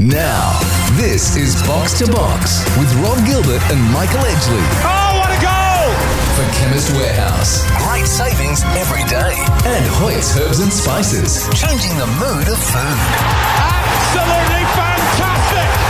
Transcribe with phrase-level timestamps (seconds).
[0.00, 0.58] Now,
[0.96, 4.64] this is Box to Box with Rob Gilbert and Michael Edgley.
[4.80, 5.92] Oh, what a goal!
[6.32, 7.68] For Chemist Warehouse.
[7.84, 9.36] Great savings every day.
[9.68, 11.46] And Hoyt's Herbs and Spices.
[11.52, 13.00] Changing the mood of food.
[13.60, 15.89] Absolutely fantastic!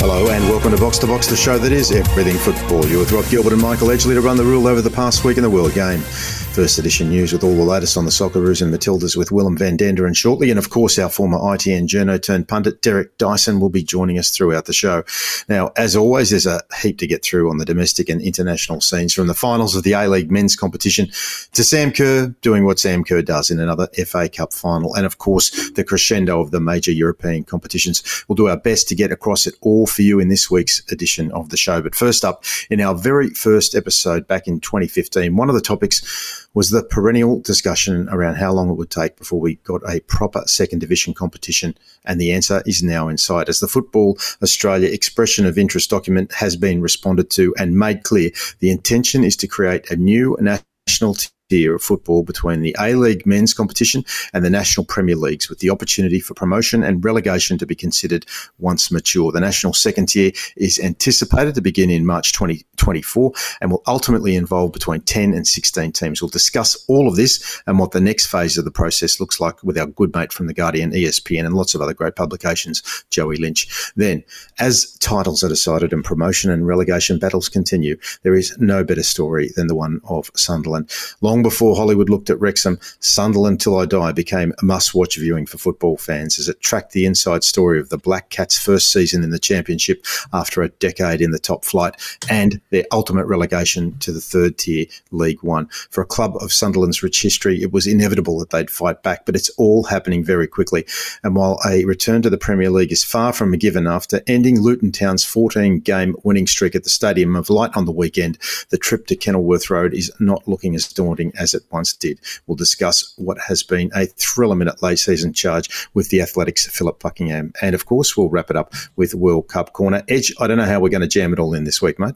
[0.00, 2.86] Hello and welcome to Box to Box, the show that is everything football.
[2.86, 5.36] You're with Rob Gilbert and Michael Edgley to run the rule over the past week
[5.36, 6.00] in the World Game.
[6.00, 9.76] First edition news with all the latest on the Socceroos and Matildas with Willem van
[9.76, 10.50] Denderen shortly.
[10.50, 14.30] And of course, our former ITN journo turned pundit Derek Dyson will be joining us
[14.30, 15.04] throughout the show.
[15.48, 19.14] Now, as always, there's a heap to get through on the domestic and international scenes
[19.14, 21.06] from the finals of the A League men's competition
[21.52, 24.94] to Sam Kerr doing what Sam Kerr does in another FA Cup final.
[24.96, 28.24] And of course, the crescendo of the major European competitions.
[28.26, 31.30] We'll do our best to get across it all for you in this week's edition
[31.32, 31.82] of the show.
[31.82, 36.48] But first up, in our very first episode back in 2015, one of the topics
[36.54, 40.42] was the perennial discussion around how long it would take before we got a proper
[40.46, 41.76] second division competition.
[42.04, 43.48] And the answer is now in sight.
[43.48, 48.30] As the Football Australia expression of interest document has been responded to and made clear,
[48.58, 52.94] the intention is to create a new national team tier of football between the A
[52.94, 57.58] League men's competition and the National Premier Leagues, with the opportunity for promotion and relegation
[57.58, 58.24] to be considered
[58.58, 59.32] once mature.
[59.32, 64.72] The National Second Tier is anticipated to begin in March 2024 and will ultimately involve
[64.72, 66.22] between 10 and 16 teams.
[66.22, 69.62] We'll discuss all of this and what the next phase of the process looks like
[69.64, 73.36] with our good mate from The Guardian, ESPN, and lots of other great publications, Joey
[73.36, 73.92] Lynch.
[73.96, 74.22] Then,
[74.58, 79.50] as titles are decided and promotion and relegation battles continue, there is no better story
[79.56, 80.90] than the one of Sunderland.
[81.20, 85.16] Long Long before Hollywood looked at Wrexham, Sunderland Till I Die became a must watch
[85.16, 88.92] viewing for football fans as it tracked the inside story of the Black Cats' first
[88.92, 91.94] season in the Championship after a decade in the top flight
[92.28, 95.68] and their ultimate relegation to the third tier League One.
[95.88, 99.34] For a club of Sunderland's rich history, it was inevitable that they'd fight back, but
[99.34, 100.84] it's all happening very quickly.
[101.24, 104.60] And while a return to the Premier League is far from a given after ending
[104.60, 108.36] Luton Town's 14 game winning streak at the Stadium of Light on the weekend,
[108.68, 112.20] the trip to Kenilworth Road is not looking as daunting as it once did.
[112.46, 117.00] We'll discuss what has been a thriller minute late season charge with the Athletics' Phillip
[117.00, 117.52] Buckingham.
[117.62, 120.02] And of course, we'll wrap it up with World Cup Corner.
[120.08, 122.14] Edge, I don't know how we're going to jam it all in this week, mate.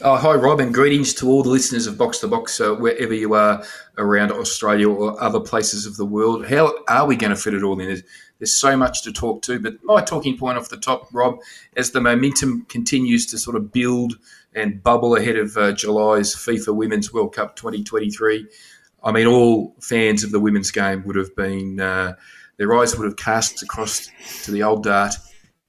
[0.00, 3.12] Uh, hi, Rob, and greetings to all the listeners of Box to Box, uh, wherever
[3.12, 3.64] you are
[3.96, 6.46] around Australia or other places of the world.
[6.46, 7.88] How are we going to fit it all in?
[7.88, 8.04] There's,
[8.38, 11.40] there's so much to talk to, but my talking point off the top, Rob,
[11.76, 14.18] as the momentum continues to sort of build
[14.58, 18.46] and bubble ahead of uh, July's FIFA Women's World Cup 2023.
[19.02, 22.14] I mean, all fans of the women's game would have been, uh,
[22.56, 24.10] their eyes would have cast across
[24.44, 25.14] to the old dart,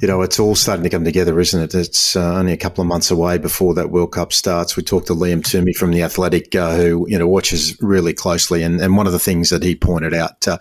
[0.00, 1.74] you know it's all starting to come together, isn't it?
[1.74, 4.76] It's uh, only a couple of months away before that World Cup starts.
[4.76, 8.62] We talked to Liam Twomey from the Athletic, uh, who you know watches really closely,
[8.62, 10.58] and, and one of the things that he pointed out uh,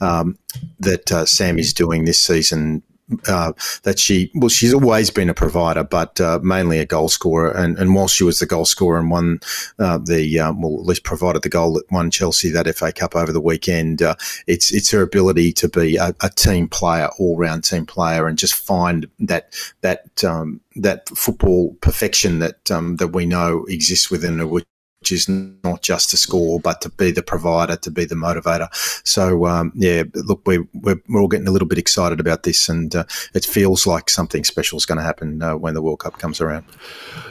[0.00, 0.38] um,
[0.80, 2.82] that uh, Sam is doing this season
[3.28, 3.52] uh,
[3.82, 7.50] that she well she's always been a provider, but uh, mainly a goal scorer.
[7.50, 9.40] And, and while she was the goal scorer and won
[9.78, 13.16] uh, the uh, well at least provided the goal that won Chelsea that FA Cup
[13.16, 14.14] over the weekend, uh,
[14.46, 18.38] it's it's her ability to be a, a team player, all round team player, and
[18.38, 24.38] just find that that um, that football perfection that um, that we know exists within
[24.38, 24.64] her, which
[25.10, 28.68] is not just to score, but to be the provider, to be the motivator.
[29.06, 32.68] So, um, yeah, look, we, we're, we're all getting a little bit excited about this,
[32.68, 36.00] and uh, it feels like something special is going to happen uh, when the World
[36.00, 36.66] Cup comes around.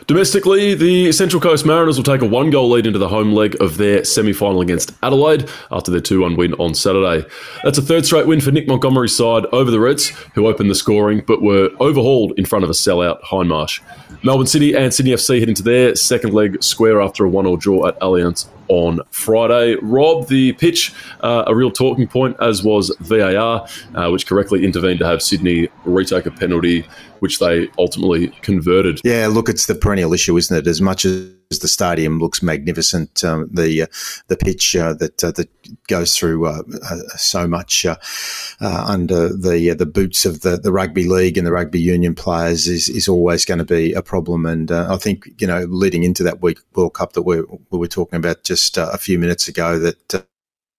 [0.07, 3.55] Domestically, the Central Coast Mariners will take a one goal lead into the home leg
[3.61, 7.27] of their semi final against Adelaide after their 2 1 win on Saturday.
[7.63, 10.75] That's a third straight win for Nick Montgomery's side over the Reds, who opened the
[10.75, 13.81] scoring but were overhauled in front of a sellout Hindmarsh.
[14.23, 17.58] Melbourne City and Sydney FC head into their second leg square after a 1 0
[17.59, 19.75] draw at Allianz on Friday.
[19.81, 24.99] Rob, the pitch, uh, a real talking point, as was VAR, uh, which correctly intervened
[24.99, 26.87] to have Sydney retake a penalty,
[27.19, 29.01] which they ultimately converted.
[29.03, 30.67] Yeah, look, it's the perennial issue, isn't it?
[30.67, 33.87] As much as the stadium looks magnificent, um, the uh,
[34.27, 35.49] the pitch uh, that uh, that
[35.87, 36.61] goes through uh,
[37.17, 37.87] so much
[38.61, 42.87] under the the boots of the, the rugby league and the rugby union players is,
[42.87, 44.45] is always going to be a problem.
[44.45, 47.41] And I think you know, leading into that week World Cup that we,
[47.71, 50.21] we were talking about just uh, a few minutes ago that uh,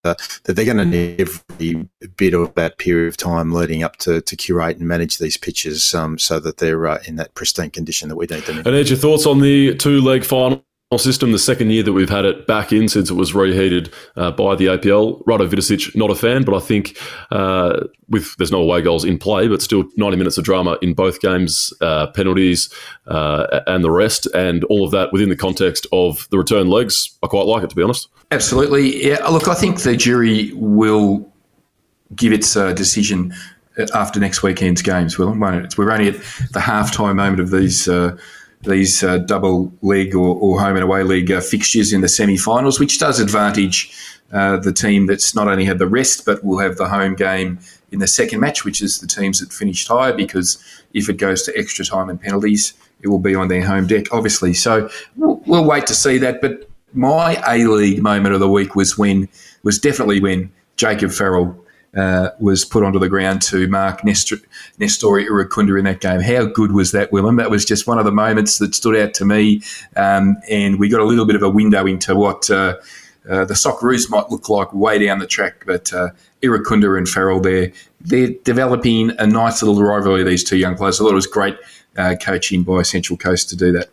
[0.03, 4.21] that they're going to need every bit of that period of time leading up to,
[4.21, 8.09] to curate and manage these pitches um, so that they're uh, in that pristine condition
[8.09, 8.67] that we need them in.
[8.67, 10.65] And Ed, your thoughts on the two leg final?
[10.99, 14.33] System the second year that we've had it back in since it was reheated uh,
[14.33, 15.23] by the APL.
[15.23, 16.99] Rado Vidosic, not a fan, but I think
[17.31, 20.95] uh, with there's no away goals in play, but still 90 minutes of drama in
[20.95, 22.75] both games, uh, penalties,
[23.07, 27.17] uh, and the rest, and all of that within the context of the return legs.
[27.23, 28.09] I quite like it, to be honest.
[28.33, 29.07] Absolutely.
[29.07, 29.25] Yeah.
[29.29, 31.33] Look, I think the jury will
[32.17, 33.33] give its uh, decision
[33.95, 35.19] after next weekend's games.
[35.19, 36.17] Will We're only at
[36.51, 38.17] the halftime moment of these uh,
[38.63, 42.79] these uh, double leg or, or, home and away league uh, fixtures in the semi-finals,
[42.79, 43.95] which does advantage
[44.33, 47.59] uh, the team that's not only had the rest but will have the home game
[47.91, 50.13] in the second match, which is the teams that finished higher.
[50.13, 50.63] Because
[50.93, 54.13] if it goes to extra time and penalties, it will be on their home deck,
[54.13, 54.55] obviously.
[54.55, 56.41] So we'll, we'll wait to see that.
[56.41, 59.29] But my A League moment of the week was when
[59.63, 61.57] was definitely when Jacob Farrell
[61.97, 64.37] uh, was put onto the ground to mark Nestor,
[64.79, 66.21] Nestory Irankunda in that game.
[66.21, 67.37] How good was that, Willem?
[67.37, 69.63] That was just one of the moments that stood out to me.
[69.97, 72.77] Um, and we got a little bit of a window into what uh,
[73.29, 75.65] uh, the Socceroos might look like way down the track.
[75.67, 76.11] But uh,
[76.43, 81.01] Irankunda and Farrell, they're, they're developing a nice little rivalry, these two young players.
[81.01, 81.59] I thought it was great
[81.97, 83.91] uh, coaching by Central Coast to do that.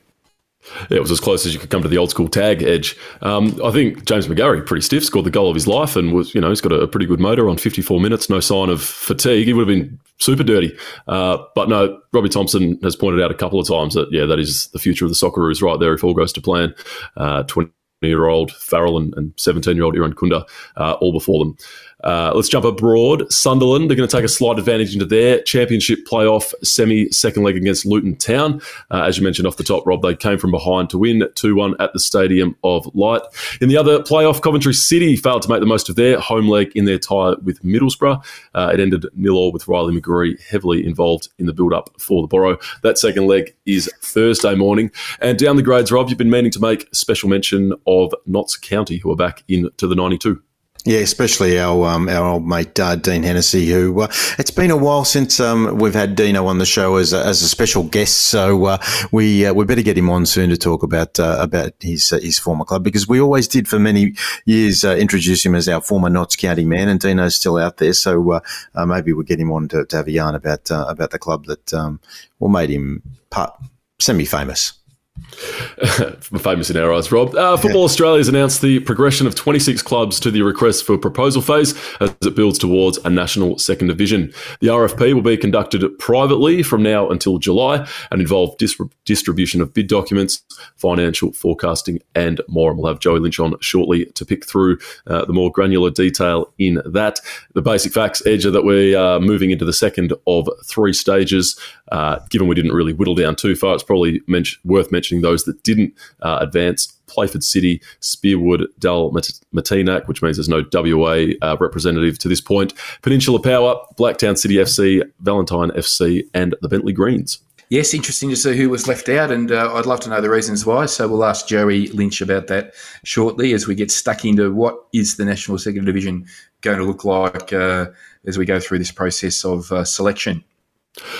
[0.89, 2.97] Yeah, it was as close as you could come to the old school tag edge.
[3.21, 6.33] Um, I think James McGarry, pretty stiff, scored the goal of his life and was,
[6.33, 9.45] you know, he's got a, pretty good motor on 54 minutes, no sign of fatigue.
[9.45, 10.75] He would have been super dirty.
[11.07, 14.39] Uh, but no, Robbie Thompson has pointed out a couple of times that, yeah, that
[14.39, 16.73] is the future of the Socceroos right there if all goes to plan.
[17.15, 17.71] Uh, 20
[18.01, 21.57] year old Farrell and 17 year old Irankunda, uh, all before them.
[22.03, 23.31] Uh, let's jump abroad.
[23.31, 27.57] Sunderland, they're going to take a slight advantage into their championship playoff semi second leg
[27.57, 28.61] against Luton Town.
[28.91, 31.55] Uh, as you mentioned off the top, Rob, they came from behind to win 2
[31.55, 33.21] 1 at the Stadium of Light.
[33.61, 36.71] In the other playoff, Coventry City failed to make the most of their home leg
[36.75, 38.23] in their tie with Middlesbrough.
[38.53, 42.21] Uh, it ended nil all with Riley McGree heavily involved in the build up for
[42.21, 42.57] the Boro.
[42.83, 44.91] That second leg is Thursday morning.
[45.19, 48.97] And down the grades, Rob, you've been meaning to make special mention of Notts County,
[48.97, 50.41] who are back into the 92.
[50.87, 54.07] Yeah, especially our um, our old mate uh, Dean Hennessy, who uh,
[54.39, 57.41] it's been a while since um, we've had Dino on the show as a, as
[57.41, 58.77] a special guest, so uh,
[59.11, 62.19] we uh, we better get him on soon to talk about uh, about his uh,
[62.19, 64.13] his former club because we always did for many
[64.45, 68.39] years introduce him as our former Notts County man, and Dino's still out there, so
[68.85, 71.73] maybe we'll get him on to, to have a yarn about about the club that
[71.73, 71.99] um,
[72.39, 73.51] well made him part
[73.99, 74.71] semi famous.
[76.21, 77.35] Famous in our eyes, Rob.
[77.35, 81.41] Uh, Football Australia has announced the progression of 26 clubs to the request for proposal
[81.41, 84.33] phase as it builds towards a national second division.
[84.61, 89.73] The RFP will be conducted privately from now until July and involve dis- distribution of
[89.73, 90.43] bid documents,
[90.75, 92.71] financial forecasting, and more.
[92.71, 96.51] And we'll have Joey Lynch on shortly to pick through uh, the more granular detail
[96.57, 97.19] in that.
[97.53, 101.59] The basic facts, Edge, are that we are moving into the second of three stages.
[101.91, 105.43] Uh, given we didn't really whittle down too far, it's probably men- worth mentioning those
[105.45, 106.93] that didn't uh, advance.
[107.07, 113.41] Playford City, Spearwood, Dalmatinac, which means there's no WA uh, representative to this point, Peninsula
[113.41, 117.39] Power, Blacktown City FC, Valentine FC, and the Bentley Greens.
[117.69, 120.29] Yes, interesting to see who was left out, and uh, I'd love to know the
[120.29, 120.85] reasons why.
[120.85, 122.73] So we'll ask Joey Lynch about that
[123.03, 126.25] shortly as we get stuck into what is the National Second Division
[126.61, 127.87] going to look like uh,
[128.25, 130.45] as we go through this process of uh, selection.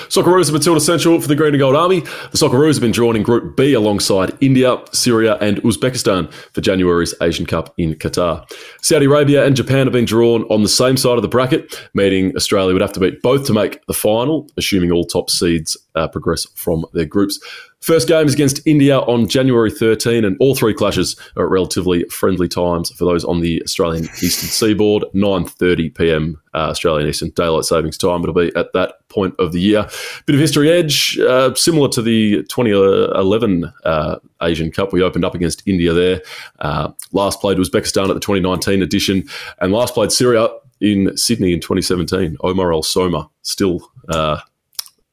[0.10, 2.02] Socceroos have Matilda Central for the Green and Gold Army.
[2.02, 7.14] The Socceroos have been drawn in Group B alongside India, Syria, and Uzbekistan for January's
[7.22, 8.50] Asian Cup in Qatar.
[8.82, 12.36] Saudi Arabia and Japan have been drawn on the same side of the bracket, meaning
[12.36, 16.08] Australia would have to beat both to make the final, assuming all top seeds uh,
[16.08, 17.40] progress from their groups.
[17.82, 22.04] First game is against India on January 13, and all three clashes are at relatively
[22.06, 26.42] friendly times for those on the Australian Eastern Seaboard, 9.30 p.m.
[26.56, 28.24] Uh, Australian Eastern Daylight Savings Time.
[28.24, 29.88] It'll be at that point of the year.
[30.26, 34.92] Bit of history edge, uh, similar to the 2011 uh, Asian Cup.
[34.92, 36.22] We opened up against India there.
[36.60, 39.24] Uh, last played Uzbekistan at the 2019 edition,
[39.62, 40.50] and last played Syria
[40.82, 42.38] in Sydney in 2017.
[42.42, 44.40] Omar Al Somah still uh,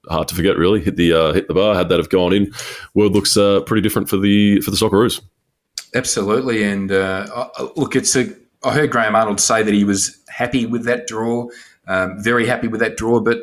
[0.08, 0.56] hard to forget.
[0.56, 1.74] Really hit the uh, hit the bar.
[1.74, 2.52] Had that have gone in,
[2.94, 5.20] world looks uh, pretty different for the for the Socceroos.
[5.94, 8.34] Absolutely, and uh, look, it's a.
[8.64, 11.48] I heard Graham Arnold say that he was happy with that draw,
[11.86, 13.20] um, very happy with that draw.
[13.20, 13.40] But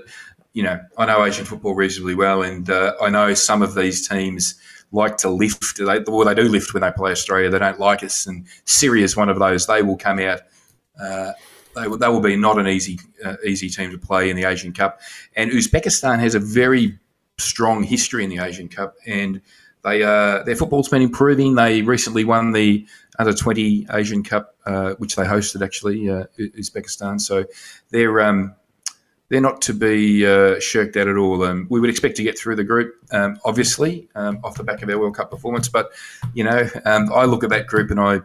[0.54, 4.08] you know, I know Asian football reasonably well, and uh, I know some of these
[4.08, 4.56] teams
[4.92, 5.78] like to lift.
[5.78, 7.50] They, well, they do lift when they play Australia.
[7.50, 9.68] They don't like us, and Syria is one of those.
[9.68, 10.42] They will come out.
[11.76, 14.74] They, they will be not an easy uh, easy team to play in the Asian
[14.74, 15.00] Cup.
[15.36, 17.00] And Uzbekistan has a very
[17.38, 19.42] strong history in the Asian Cup, and
[19.84, 21.56] they uh, their football's been improving.
[21.56, 22.86] They recently won the
[23.18, 27.20] under twenty Asian Cup, uh, which they hosted actually uh, Uzbekistan.
[27.20, 27.46] So
[27.90, 28.56] they're um,
[29.30, 31.44] they're not to be uh, shirked at at all.
[31.44, 34.82] Um, we would expect to get through the group, um, obviously, um, off the back
[34.82, 35.70] of our World Cup performance.
[35.70, 35.92] But
[36.34, 38.20] you know, um, I look at that group and I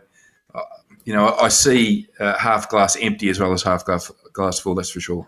[1.06, 4.74] you know, I see uh, half glass empty as well as half glass, glass full,
[4.74, 5.26] that's for sure.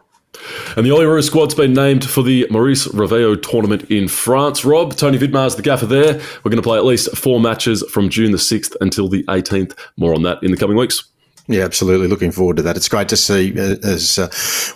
[0.77, 4.65] And the Olyroos squad's been named for the Maurice Revello tournament in France.
[4.65, 6.15] Rob, Tony Vidmar's the gaffer there.
[6.43, 9.79] We're going to play at least four matches from June the 6th until the 18th.
[9.97, 11.05] More on that in the coming weeks.
[11.47, 12.09] Yeah, absolutely.
[12.09, 12.77] Looking forward to that.
[12.77, 14.29] It's great to see, uh, as uh,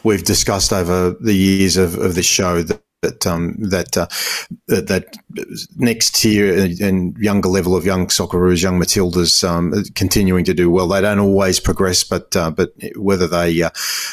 [0.05, 4.07] we've discussed over the years of, of this show, that that um, that, uh,
[4.69, 5.19] that,
[5.77, 10.87] next tier and younger level of young Socceroos, young Matildas, um, continuing to do well.
[10.87, 13.71] They don't always progress, but uh, but whether they uh,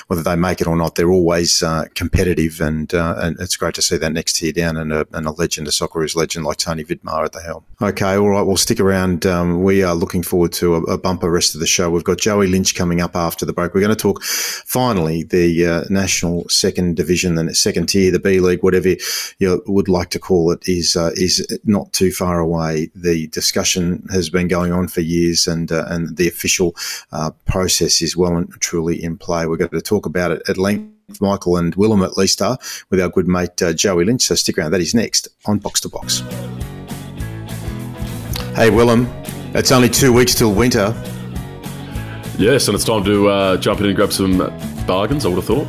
[0.07, 3.75] whether they make it or not, they're always uh, competitive, and uh, and it's great
[3.75, 6.57] to see that next tier down and a, and a legend, a Socceroos legend like
[6.57, 7.63] Tony Vidmar at the helm.
[7.81, 9.25] Okay, all right, we'll stick around.
[9.27, 11.91] Um, we are looking forward to a, a, bumper rest of the show.
[11.91, 13.73] We've got Joey Lynch coming up after the break.
[13.73, 18.39] We're going to talk finally the uh, national second division, the second tier, the B
[18.39, 19.01] League, whatever whatever
[19.39, 22.89] you would like to call it, is uh, is not too far away.
[22.95, 26.75] The discussion has been going on for years, and uh, and the official
[27.11, 29.45] uh, process is well and truly in play.
[29.45, 30.95] We're going to talk about it at length.
[31.19, 32.59] Michael and Willem at least are
[32.91, 34.23] with our good mate uh, Joey Lynch.
[34.23, 34.71] So stick around.
[34.71, 36.19] That is next on Box to Box.
[38.55, 39.07] Hey Willem,
[39.55, 40.93] it's only two weeks till winter.
[42.37, 44.39] Yes, and it's time to uh, jump in and grab some
[44.89, 45.67] bargains, I would have thought.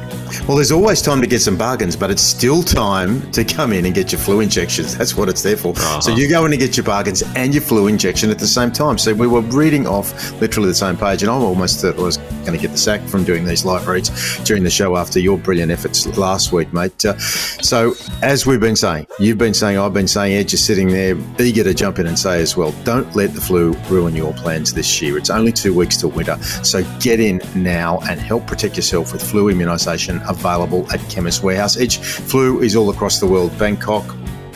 [0.49, 3.85] Well, there's always time to get some bargains, but it's still time to come in
[3.85, 4.97] and get your flu injections.
[4.99, 5.73] That's what it's there for.
[5.73, 6.01] Uh-huh.
[6.01, 8.73] So you go in and get your bargains and your flu injection at the same
[8.73, 8.97] time.
[8.97, 12.17] So we were reading off literally the same page, and I almost thought I was
[12.17, 14.09] going to get the sack from doing these live reads
[14.45, 17.05] during the show after your brilliant efforts last week, mate.
[17.05, 20.89] Uh, so as we've been saying, you've been saying, I've been saying, Edge is sitting
[20.89, 24.33] there eager to jump in and say as well, don't let the flu ruin your
[24.33, 25.19] plans this year.
[25.19, 26.43] It's only two weeks till winter.
[26.65, 31.77] So get in now and help protect yourself with flu immunisation available at Chemist Warehouse.
[31.77, 34.05] Edge flu is all across the world Bangkok,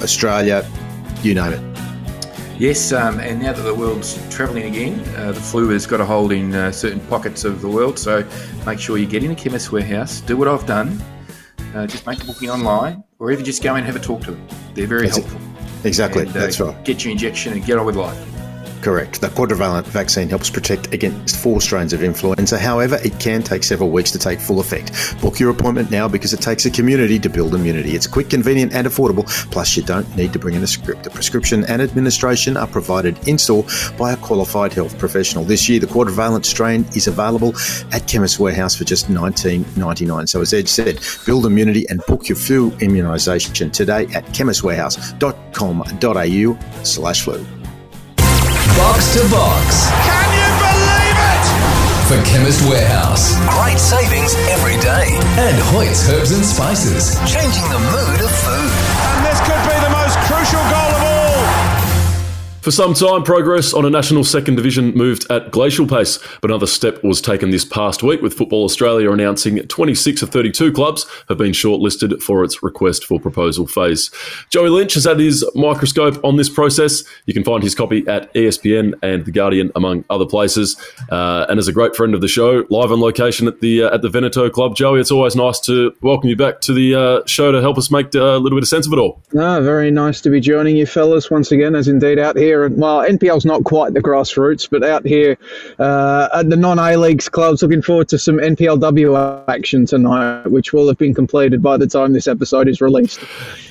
[0.02, 0.68] Australia,
[1.22, 1.74] you name it.
[2.58, 6.04] Yes, um, and now that the world's travelling again, uh, the flu has got a
[6.04, 7.98] hold in uh, certain pockets of the world.
[7.98, 8.24] So
[8.64, 11.02] make sure you get in a chemist warehouse, do what I've done,
[11.74, 14.30] uh, just make a booking online, or even just go and have a talk to
[14.30, 14.46] them.
[14.74, 15.40] They're very That's helpful.
[15.40, 15.86] It.
[15.86, 16.84] Exactly, and, uh, that's right.
[16.84, 18.33] Get your injection and get on with life.
[18.84, 19.22] Correct.
[19.22, 22.58] The quadrivalent vaccine helps protect against four strains of influenza.
[22.58, 24.92] However, it can take several weeks to take full effect.
[25.22, 27.92] Book your appointment now because it takes a community to build immunity.
[27.92, 29.26] It's quick, convenient, and affordable.
[29.50, 31.04] Plus, you don't need to bring in a script.
[31.04, 33.64] The prescription and administration are provided in store
[33.96, 35.44] by a qualified health professional.
[35.44, 37.54] This year, the quadrivalent strain is available
[37.90, 40.28] at Chemist Warehouse for just $19.99.
[40.28, 47.22] So, as Ed said, build immunity and book your flu immunisation today at chemistwarehouse.com.au slash
[47.22, 47.63] flu.
[48.72, 49.90] Box to box.
[50.08, 51.44] Can you believe it?
[52.08, 53.36] For Chemist Warehouse.
[53.60, 55.06] Great savings every day.
[55.38, 57.14] And Hoyt's Herbs and Spices.
[57.30, 58.73] Changing the mood of food.
[62.64, 66.66] For some time, progress on a national second division moved at glacial pace, but another
[66.66, 71.36] step was taken this past week with Football Australia announcing 26 of 32 clubs have
[71.36, 74.10] been shortlisted for its request for proposal phase.
[74.48, 77.04] Joey Lynch has had his microscope on this process.
[77.26, 80.74] You can find his copy at ESPN and The Guardian, among other places.
[81.10, 83.94] Uh, and as a great friend of the show, live on location at the uh,
[83.94, 87.26] at the Veneto Club, Joey, it's always nice to welcome you back to the uh,
[87.26, 89.20] show to help us make uh, a little bit of sense of it all.
[89.34, 92.68] No, very nice to be joining you fellas once again, as indeed out here here,
[92.68, 95.36] well, NPL's not quite the grassroots, but out here
[95.78, 100.72] uh, at the non A Leagues clubs, looking forward to some NPLW action tonight, which
[100.72, 103.20] will have been completed by the time this episode is released.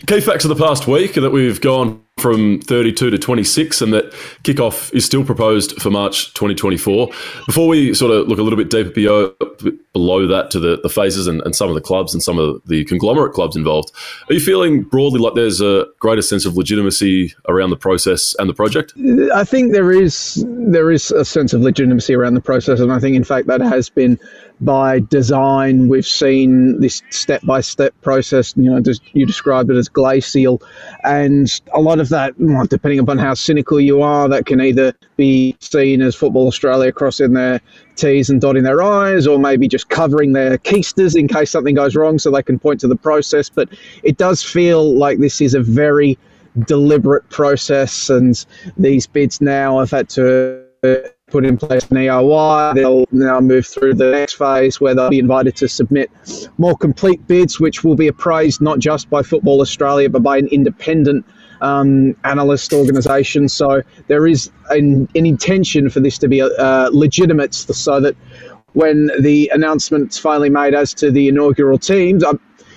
[0.08, 4.12] Key facts of the past week that we've gone from 32 to 26 and that
[4.44, 7.10] kickoff is still proposed for March 2024.
[7.48, 10.80] Before we sort of look a little bit deeper below, uh, below that to the,
[10.84, 13.92] the phases and, and some of the clubs and some of the conglomerate clubs involved,
[14.30, 18.50] are you feeling broadly like there's a greater sense of legitimacy around the process and
[18.50, 18.94] the project?
[19.34, 23.00] I think there is there is a sense of legitimacy around the process, and I
[23.00, 24.18] think in fact that has been
[24.64, 25.88] by design.
[25.88, 28.54] We've seen this step by step process.
[28.56, 28.82] You know,
[29.14, 30.62] you described it as glacial,
[31.04, 32.34] and a lot of that,
[32.70, 37.34] depending upon how cynical you are, that can either be seen as Football Australia crossing
[37.34, 37.62] their
[37.96, 41.96] T's and dotting their I's, or maybe just covering their keisters in case something goes
[41.96, 43.50] wrong, so they can point to the process.
[43.50, 43.70] But
[44.04, 46.18] it does feel like this is a very
[46.68, 48.46] deliberate process, and
[48.78, 50.64] these bids now have had to
[51.28, 52.76] put in place an EOI.
[52.76, 56.12] They'll now move through the next phase where they'll be invited to submit
[56.58, 60.48] more complete bids, which will be appraised not just by Football Australia but by an
[60.48, 61.26] independent
[61.62, 63.48] um, analyst organisation.
[63.48, 68.16] So there is an, an, intention for this to be uh, legitimate so that
[68.74, 72.34] when the announcement's finally made as to the inaugural teams, uh,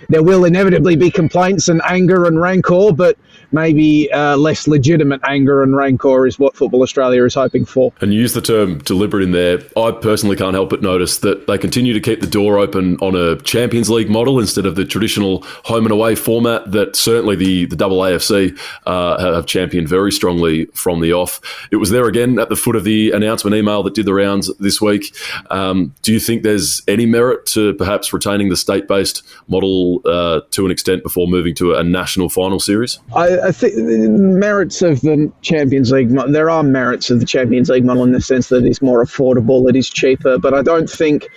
[0.09, 3.19] there will inevitably be complaints and anger and rancor, but
[3.53, 7.93] maybe uh, less legitimate anger and rancor is what Football Australia is hoping for.
[8.01, 9.61] And use the term deliberate in there.
[9.77, 13.15] I personally can't help but notice that they continue to keep the door open on
[13.15, 17.67] a Champions League model instead of the traditional home and away format that certainly the,
[17.67, 21.41] the double AFC uh, have championed very strongly from the off.
[21.71, 24.55] It was there again at the foot of the announcement email that did the rounds
[24.59, 25.15] this week.
[25.51, 30.41] Um, do you think there's any merit to perhaps retaining the state based model uh,
[30.51, 32.99] to an extent before moving to a national final series?
[33.15, 36.11] I, I think the merits of the Champions League.
[36.29, 39.69] There are merits of the Champions League model in the sense that it's more affordable,
[39.69, 40.39] it is cheaper.
[40.39, 41.29] But I don't think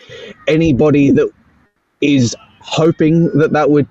[0.48, 1.32] anybody that
[2.02, 3.88] is hoping that that would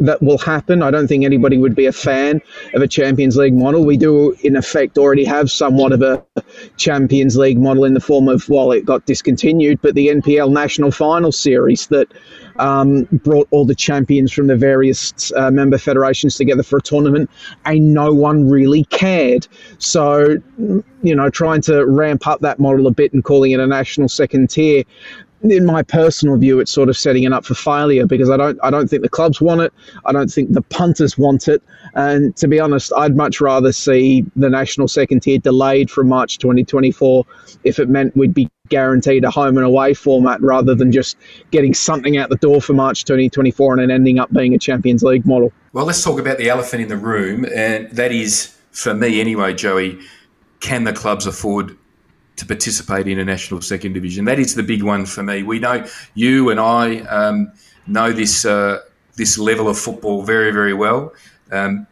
[0.00, 0.82] that will happen.
[0.82, 2.40] I don't think anybody would be a fan
[2.72, 3.84] of a Champions League model.
[3.84, 6.24] We do, in effect, already have somewhat of a
[6.78, 10.90] Champions League model in the form of, well, it got discontinued, but the NPL National
[10.90, 12.10] Final Series that
[12.56, 17.28] um, brought all the champions from the various uh, member federations together for a tournament,
[17.66, 19.46] and no one really cared.
[19.78, 20.38] So,
[21.02, 24.08] you know, trying to ramp up that model a bit and calling it a national
[24.08, 24.84] second tier
[25.50, 28.58] in my personal view, it's sort of setting it up for failure because I don't
[28.62, 29.72] I don't think the clubs want it.
[30.04, 31.62] I don't think the punters want it.
[31.94, 36.38] And to be honest, I'd much rather see the national second tier delayed from March
[36.38, 37.24] 2024
[37.64, 41.16] if it meant we'd be guaranteed a home and away format rather than just
[41.50, 45.02] getting something out the door for March 2024 and then ending up being a Champions
[45.02, 45.52] League model.
[45.72, 49.54] Well, let's talk about the elephant in the room, and that is for me anyway,
[49.54, 49.98] Joey.
[50.60, 51.76] Can the clubs afford
[52.36, 54.24] to participate in a national second division.
[54.24, 55.42] That is the big one for me.
[55.42, 57.52] We know you and I um,
[57.86, 58.80] know this uh,
[59.16, 61.12] this level of football very very well.
[61.52, 61.86] Um,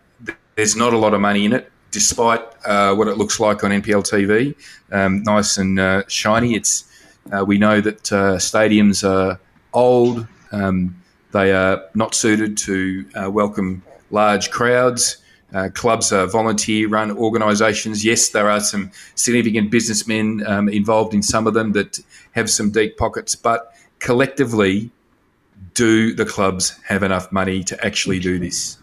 [0.57, 3.71] there's not a lot of money in it, despite uh, what it looks like on
[3.71, 4.55] NPL TV,
[4.91, 6.55] um, nice and uh, shiny.
[6.55, 6.85] It's
[7.31, 9.39] uh, we know that uh, stadiums are
[9.73, 10.27] old.
[10.51, 10.97] Um,
[11.33, 15.17] they are not suited to uh, welcome large crowds.
[15.55, 18.05] Uh, clubs are volunteer run organisations.
[18.05, 21.99] Yes, there are some significant businessmen um, involved in some of them that
[22.33, 24.91] have some deep pockets, but collectively,
[25.75, 28.79] do the clubs have enough money to actually do this?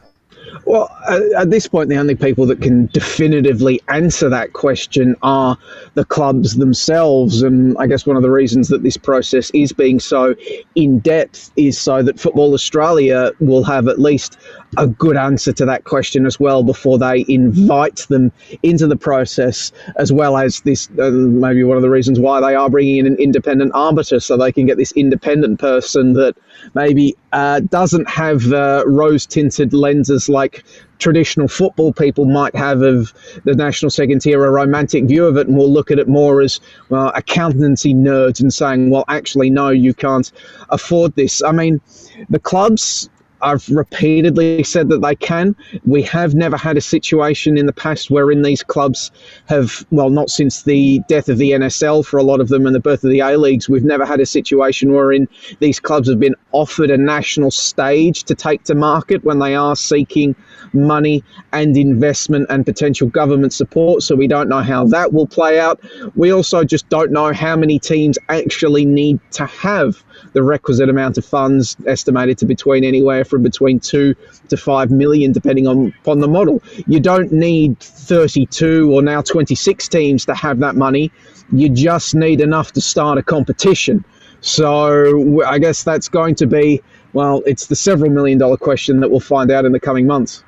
[0.65, 0.89] Well,
[1.38, 5.58] at this point, the only people that can definitively answer that question are
[5.95, 7.41] the clubs themselves.
[7.41, 10.36] And I guess one of the reasons that this process is being so
[10.75, 14.38] in depth is so that Football Australia will have at least
[14.78, 19.71] a good answer to that question as well before they invite them into the process,
[19.95, 23.08] as well as this uh, maybe one of the reasons why they are bringing in
[23.08, 26.36] an independent arbiter so they can get this independent person that
[26.75, 30.63] maybe uh, doesn't have uh, rose tinted lenses like
[30.99, 33.13] traditional football people might have of
[33.45, 36.41] the national second tier, a romantic view of it, and will look at it more
[36.41, 40.31] as well, accountancy nerds and saying, well, actually, no, you can't
[40.69, 41.41] afford this.
[41.43, 41.81] I mean,
[42.29, 43.09] the clubs
[43.41, 45.56] I've repeatedly said that they can.
[45.86, 49.12] We have never had a situation in the past wherein these clubs
[49.47, 52.75] have, well, not since the death of the NSL for a lot of them and
[52.75, 55.28] the birth of the A Leagues, we've never had a situation wherein
[55.60, 59.75] these clubs have been offered a national stage to take to market when they are
[59.75, 60.36] seeking
[60.73, 61.23] money
[61.54, 64.04] and investment and potential government support.
[64.04, 65.80] So we don't know how that will play out.
[66.15, 71.17] We also just don't know how many teams actually need to have the requisite amount
[71.17, 74.15] of funds, estimated to between anywhere from between two
[74.49, 76.62] to five million, depending on upon the model.
[76.88, 81.12] You don't need 32 or now 26 teams to have that money.
[81.51, 84.03] You just need enough to start a competition.
[84.41, 86.82] So I guess that's going to be
[87.13, 90.43] well, it's the several million dollar question that we'll find out in the coming months.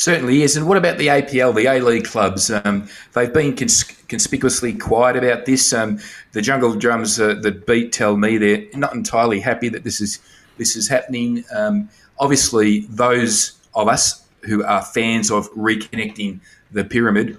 [0.00, 0.56] Certainly is.
[0.56, 2.50] And what about the APL, the A League clubs?
[2.50, 5.74] Um, they've been cons- conspicuously quiet about this.
[5.74, 5.98] Um,
[6.32, 10.18] the Jungle Drums uh, that beat tell me they're not entirely happy that this is
[10.56, 11.44] this is happening.
[11.54, 17.38] Um, obviously, those of us who are fans of reconnecting the pyramid,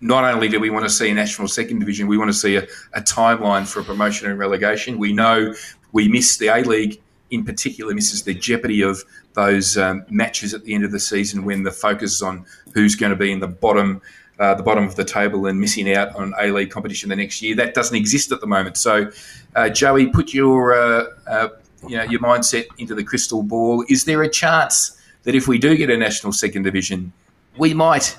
[0.00, 2.56] not only do we want to see a national second division, we want to see
[2.56, 2.62] a,
[2.94, 4.96] a timeline for promotion and relegation.
[4.96, 5.54] We know
[5.92, 9.02] we miss the A League in particular misses the jeopardy of
[9.34, 12.94] those um, matches at the end of the season when the focus is on who's
[12.94, 14.00] going to be in the bottom.
[14.38, 17.42] Uh, the bottom of the table and missing out on A League competition the next
[17.42, 17.56] year.
[17.56, 18.76] That doesn't exist at the moment.
[18.76, 19.10] So,
[19.56, 21.48] uh, Joey, put your uh, uh,
[21.88, 23.84] you know your mindset into the crystal ball.
[23.88, 27.12] Is there a chance that if we do get a national second division,
[27.56, 28.16] we might,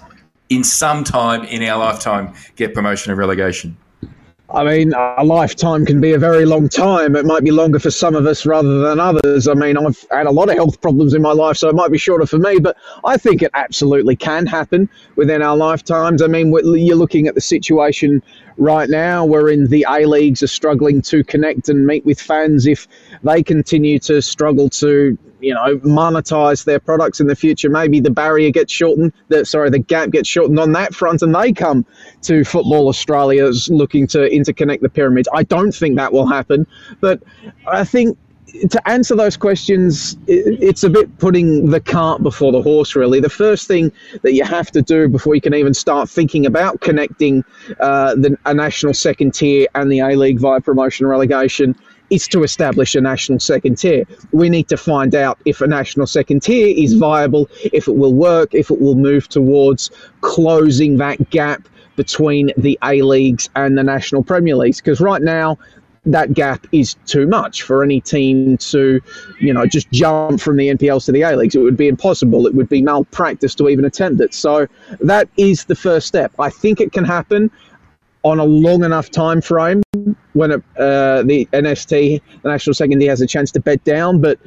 [0.50, 3.78] in some time in our lifetime, get promotion and relegation?
[4.52, 7.16] I mean, a lifetime can be a very long time.
[7.16, 9.48] It might be longer for some of us rather than others.
[9.48, 11.92] I mean, I've had a lot of health problems in my life, so it might
[11.92, 16.24] be shorter for me, but I think it absolutely can happen within our lifetimes.
[16.24, 18.24] I mean, you're looking at the situation
[18.58, 22.66] right now wherein the A leagues are struggling to connect and meet with fans.
[22.66, 22.88] If
[23.22, 28.10] they continue to struggle to you know monetize their products in the future maybe the
[28.10, 31.86] barrier gets shortened the sorry the gap gets shortened on that front and they come
[32.22, 36.66] to football australia's looking to interconnect the pyramids i don't think that will happen
[37.00, 37.22] but
[37.68, 38.18] i think
[38.70, 43.20] to answer those questions, it's a bit putting the cart before the horse, really.
[43.20, 46.82] The first thing that you have to do before you can even start thinking about
[46.82, 47.44] connecting
[47.80, 51.76] uh, the, a national second tier and the A League via promotion relegation
[52.10, 54.06] is to establish a national second tier.
[54.32, 58.14] We need to find out if a national second tier is viable, if it will
[58.14, 59.92] work, if it will move towards
[60.22, 64.80] closing that gap between the A leagues and the national Premier Leagues.
[64.80, 65.58] Because right now,
[66.06, 69.02] that gap is too much for any team to,
[69.40, 71.56] you know, just jump from the NPLs to the A leagues.
[71.56, 72.48] It would be impossible.
[72.48, 74.34] It would be malpractice to even attempt it.
[74.34, 74.68] So
[75.02, 76.32] that is the first step.
[76.40, 77.52] I think it can happen
[78.24, 79.82] on a long enough time frame
[80.34, 84.20] when it, uh, the NST, the National Second Tier, has a chance to bed down.
[84.22, 84.40] But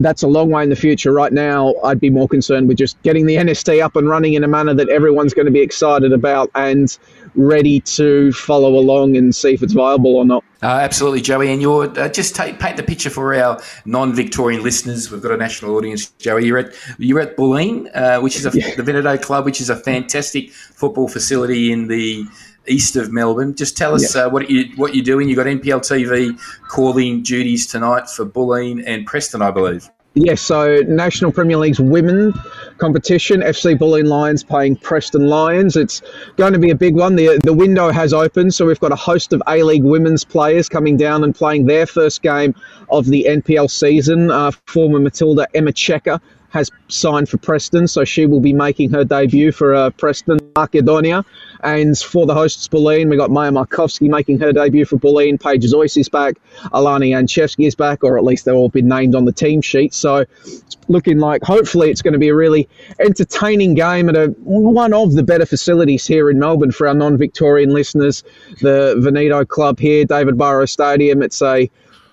[0.00, 1.12] that's a long way in the future.
[1.12, 4.44] Right now, I'd be more concerned with just getting the NST up and running in
[4.44, 6.96] a manner that everyone's going to be excited about and
[7.34, 10.44] ready to follow along and see if it's viable or not.
[10.62, 11.50] Uh, absolutely, Joey.
[11.52, 15.10] And you're uh, just take, paint the picture for our non-Victorian listeners.
[15.10, 16.46] We've got a national audience, Joey.
[16.46, 18.74] You're at you're at Bulleen, uh, which is a, yeah.
[18.74, 22.26] the Veneto Club, which is a fantastic football facility in the
[22.70, 23.54] east of Melbourne.
[23.54, 24.22] Just tell us yeah.
[24.22, 25.28] uh, what you what you're doing.
[25.28, 29.90] You've got NPL TV calling duties tonight for Bulleen and Preston, I believe.
[30.14, 32.34] Yes, so National Premier League's women
[32.78, 35.76] competition, FC Bulleen Lions playing Preston Lions.
[35.76, 36.02] It's
[36.36, 37.14] going to be a big one.
[37.14, 40.68] The, the window has opened, so we've got a host of A League women's players
[40.68, 42.56] coming down and playing their first game
[42.90, 44.32] of the NPL season.
[44.32, 49.04] Uh, former Matilda Emma Checker has signed for Preston, so she will be making her
[49.04, 51.24] debut for uh, Preston Macedonia.
[51.62, 55.40] And for the hosts, Bulleen, we got Maya Markovsky making her debut for Bulleen.
[55.40, 56.36] Paige Zois is back.
[56.72, 59.94] Alani Anchevsky is back, or at least they've all been named on the team sheet.
[59.94, 62.68] So it's looking like hopefully it's going to be a really
[62.98, 67.70] entertaining game at a, one of the better facilities here in Melbourne for our non-Victorian
[67.70, 68.24] listeners.
[68.60, 71.22] The Veneto Club here, David Barro Stadium.
[71.22, 71.70] It's a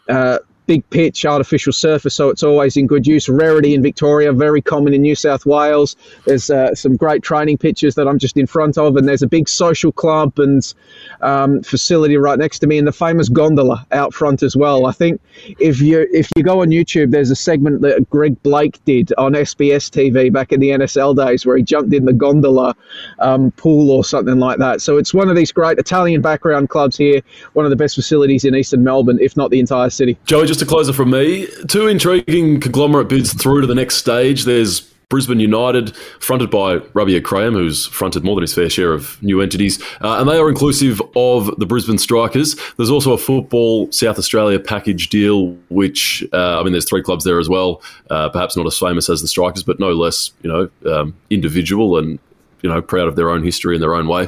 [0.10, 3.28] uh, big pitch, artificial surface, so it's always in good use.
[3.28, 5.96] Rarity in Victoria, very common in New South Wales.
[6.26, 9.28] There's uh, some great training pitches that I'm just in front of, and there's a
[9.28, 10.74] big social club and
[11.22, 14.86] um, facility right next to me, and the famous gondola out front as well.
[14.86, 15.22] I think
[15.60, 19.34] if you if you go on YouTube, there's a segment that Greg Blake did on
[19.34, 22.76] SBS TV back in the NSL days where he jumped in the gondola
[23.20, 24.82] um, pool or something like that.
[24.82, 27.22] So it's one of these great Italian background clubs here,
[27.54, 30.18] one of the best facilities in eastern Melbourne, if not the entire city.
[30.26, 31.48] Joey, just just a closer from me.
[31.68, 34.46] Two intriguing conglomerate bids through to the next stage.
[34.46, 39.22] There's Brisbane United, fronted by Robbie Craham, who's fronted more than his fair share of
[39.22, 42.56] new entities, uh, and they are inclusive of the Brisbane Strikers.
[42.78, 47.24] There's also a football South Australia package deal, which uh, I mean, there's three clubs
[47.24, 47.84] there as well.
[48.10, 52.00] Uh, perhaps not as famous as the Strikers, but no less, you know, um, individual
[52.00, 52.18] and
[52.64, 54.28] you know, proud of their own history in their own way.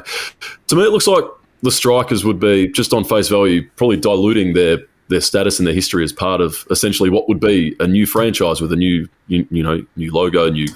[0.68, 1.24] To me, it looks like
[1.62, 4.78] the Strikers would be just on face value, probably diluting their
[5.10, 8.60] their status and their history as part of essentially what would be a new franchise
[8.60, 10.66] with a new, you, you know, new logo, new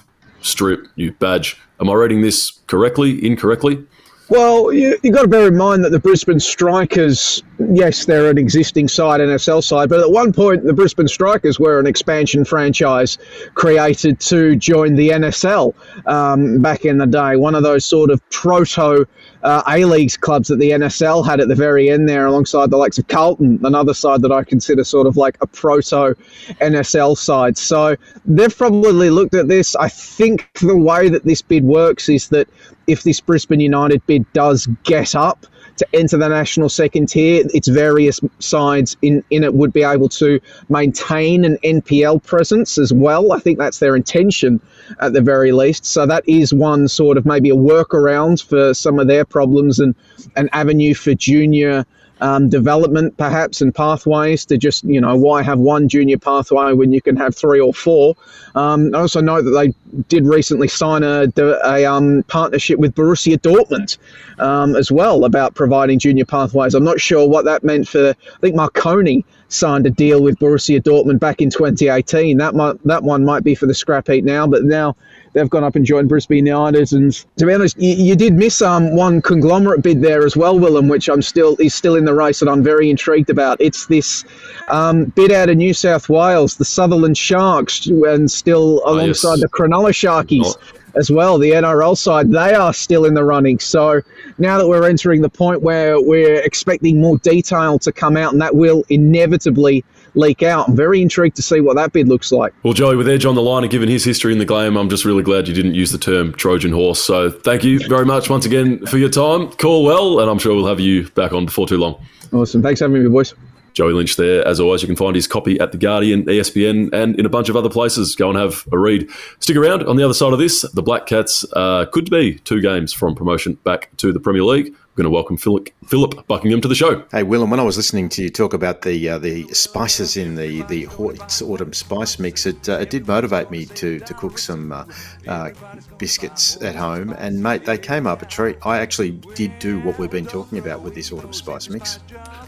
[0.42, 1.56] strip, new badge.
[1.80, 3.24] Am I reading this correctly?
[3.24, 3.82] Incorrectly?
[4.30, 8.38] Well, you, have got to bear in mind that the Brisbane Strikers, yes, they're an
[8.38, 13.18] existing side, NSL side, but at one point the Brisbane Strikers were an expansion franchise
[13.52, 15.74] created to join the NSL
[16.06, 17.36] um, back in the day.
[17.36, 19.06] One of those sort of proto
[19.44, 22.76] uh, A Leagues clubs that the NSL had at the very end there, alongside the
[22.76, 26.14] likes of Carlton, another side that I consider sort of like a proto
[26.60, 27.56] NSL side.
[27.58, 29.76] So they've probably looked at this.
[29.76, 32.48] I think the way that this bid works is that
[32.86, 37.68] if this Brisbane United bid does get up to enter the national second tier, its
[37.68, 43.32] various sides in, in it would be able to maintain an NPL presence as well.
[43.32, 44.60] I think that's their intention
[45.00, 45.84] at the very least.
[45.84, 49.94] So that is one sort of maybe a workaround for some of their problems and
[50.36, 51.84] an avenue for junior
[52.20, 56.92] um, development perhaps and pathways to just you know why have one junior pathway when
[56.92, 58.14] you can have three or four?
[58.54, 59.74] Um, I also know that they
[60.08, 61.30] did recently sign a,
[61.64, 63.98] a um, partnership with Borussia Dortmund
[64.38, 66.74] um, as well about providing junior pathways.
[66.74, 69.24] I'm not sure what that meant for I think Marconi
[69.54, 73.54] signed a deal with Borussia Dortmund back in 2018 that might that one might be
[73.54, 74.96] for the scrap heap now but now
[75.34, 76.92] they've gone up and joined Brisbane United.
[76.92, 80.58] And to be honest, you, you did miss um, one conglomerate bid there as well,
[80.58, 83.60] Willem, which I'm still is still in the race and I'm very intrigued about.
[83.60, 84.24] It's this
[84.68, 89.40] um, bid out of New South Wales, the Sutherland Sharks, and still alongside oh, yes.
[89.40, 90.56] the Cronulla Sharkies.
[90.56, 93.58] Oh as well, the NRL side, they are still in the running.
[93.58, 94.00] So
[94.38, 98.40] now that we're entering the point where we're expecting more detail to come out, and
[98.40, 100.68] that will inevitably leak out.
[100.68, 102.54] I'm very intrigued to see what that bid looks like.
[102.62, 104.88] Well, Joey, with Edge on the line and given his history in the game, I'm
[104.88, 107.02] just really glad you didn't use the term Trojan horse.
[107.02, 109.50] So thank you very much once again for your time.
[109.52, 112.00] Call well, and I'm sure we'll have you back on before too long.
[112.32, 112.62] Awesome.
[112.62, 113.34] Thanks for having me, boys.
[113.74, 114.46] Joey Lynch there.
[114.46, 117.48] As always, you can find his copy at The Guardian, ESPN, and in a bunch
[117.48, 118.14] of other places.
[118.14, 119.10] Go and have a read.
[119.40, 119.82] Stick around.
[119.84, 123.14] On the other side of this, the Black Cats uh, could be two games from
[123.14, 124.74] promotion back to the Premier League.
[124.96, 127.04] Going to welcome Phillip, Phillip Buckingham to the show.
[127.10, 130.36] Hey, Willem, when I was listening to you talk about the uh, the spices in
[130.36, 134.70] the the autumn spice mix, it, uh, it did motivate me to to cook some
[134.70, 134.84] uh,
[135.26, 135.50] uh,
[135.98, 137.12] biscuits at home.
[137.18, 138.56] And mate, they came up a treat.
[138.64, 141.98] I actually did do what we've been talking about with this autumn spice mix.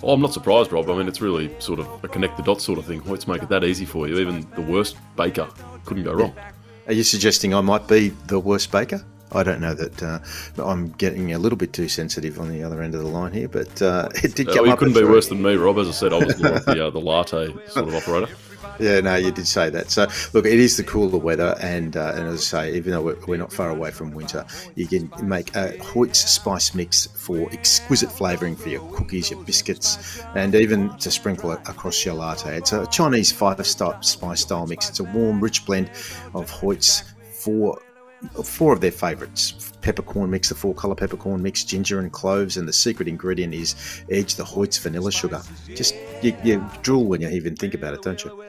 [0.05, 0.89] Oh, I'm not surprised, Rob.
[0.89, 3.03] I mean, it's really sort of a connect the dots sort of thing.
[3.07, 4.21] Let's make it that easy for you.
[4.21, 5.49] Even the worst baker
[5.85, 6.33] couldn't go wrong.
[6.87, 9.05] Are you suggesting I might be the worst baker?
[9.33, 10.19] I don't know that uh,
[10.62, 13.49] I'm getting a little bit too sensitive on the other end of the line here,
[13.49, 14.79] but uh, it did uh, come uh, up.
[14.79, 15.79] couldn't be worse than me, Rob.
[15.79, 18.33] As I said, I was the, the, uh, the latte sort of operator.
[18.79, 19.91] Yeah, no, you did say that.
[19.91, 23.03] So, look, it is the cooler weather, and uh, and as I say, even though
[23.03, 27.51] we're, we're, not far away from winter, you can make a Hoyt's spice mix for
[27.53, 32.57] exquisite flavouring for your cookies, your biscuits, and even to sprinkle it across your latte.
[32.57, 34.91] It's a Chinese five-star spice style mix.
[34.91, 35.91] It's a warm, rich blend
[36.35, 37.81] of Hoyt's four
[38.29, 42.67] four of their favourites peppercorn mix, the four colour peppercorn mix, ginger and cloves, and
[42.67, 43.77] the secret ingredient is
[44.11, 45.41] Edge the Hoyt's vanilla sugar.
[45.77, 48.43] Just you, you drool when you even think about it, don't you?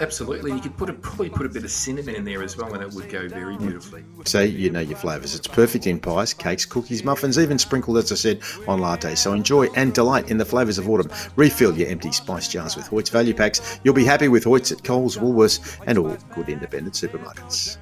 [0.00, 2.72] Absolutely, you could put a, probably put a bit of cinnamon in there as well,
[2.74, 3.58] and it would go very mm.
[3.58, 4.04] beautifully.
[4.24, 5.34] So you know your flavours.
[5.34, 9.18] It's perfect in pies, cakes, cookies, muffins, even sprinkled, as I said, on lattes.
[9.18, 11.10] So enjoy and delight in the flavours of autumn.
[11.34, 13.80] Refill your empty spice jars with Hoyt's value packs.
[13.82, 17.78] You'll be happy with Hoyt's at Coles, Woolworths, and all good independent supermarkets.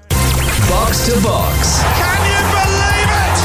[0.69, 1.83] Box to box.
[1.99, 3.39] Can you believe it?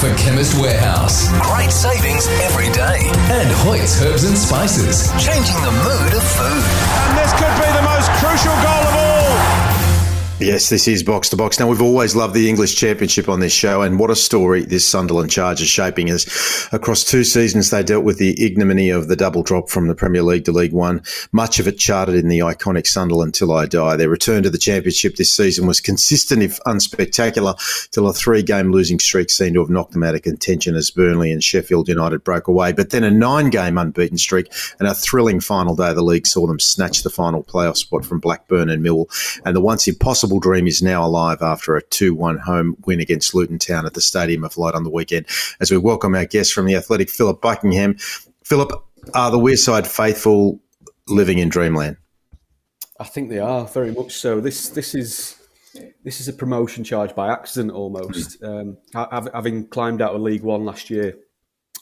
[0.00, 1.28] For Chemist Warehouse.
[1.40, 3.10] Great savings every day.
[3.30, 5.10] And Hoyt's Herbs and Spices.
[5.22, 6.64] Changing the mood of food.
[7.06, 8.69] And this could be the most crucial goal.
[10.40, 11.60] Yes, this is Box to Box.
[11.60, 14.88] Now, we've always loved the English Championship on this show, and what a story this
[14.88, 16.24] Sunderland charge is shaping as
[16.72, 20.22] across two seasons they dealt with the ignominy of the double drop from the Premier
[20.22, 23.96] League to League One, much of it charted in the iconic Sunderland Till I Die.
[23.96, 27.58] Their return to the Championship this season was consistent, if unspectacular,
[27.90, 30.90] till a three game losing streak seemed to have knocked them out of contention as
[30.90, 32.72] Burnley and Sheffield United broke away.
[32.72, 36.26] But then a nine game unbeaten streak and a thrilling final day of the league
[36.26, 39.06] saw them snatch the final playoff spot from Blackburn and Mill,
[39.44, 43.34] and the once impossible dream is now alive after a 2 1 home win against
[43.34, 45.26] Luton Town at the Stadium of Light on the weekend.
[45.60, 47.96] As we welcome our guest from the Athletic, Phillip Buckingham.
[48.44, 48.70] Phillip,
[49.14, 50.60] are the Wearside faithful
[51.08, 51.96] living in dreamland?
[52.98, 54.40] I think they are very much so.
[54.40, 55.36] This this is
[56.04, 58.42] this is a promotion charge by accident almost.
[58.42, 61.16] Um, having climbed out of League One last year,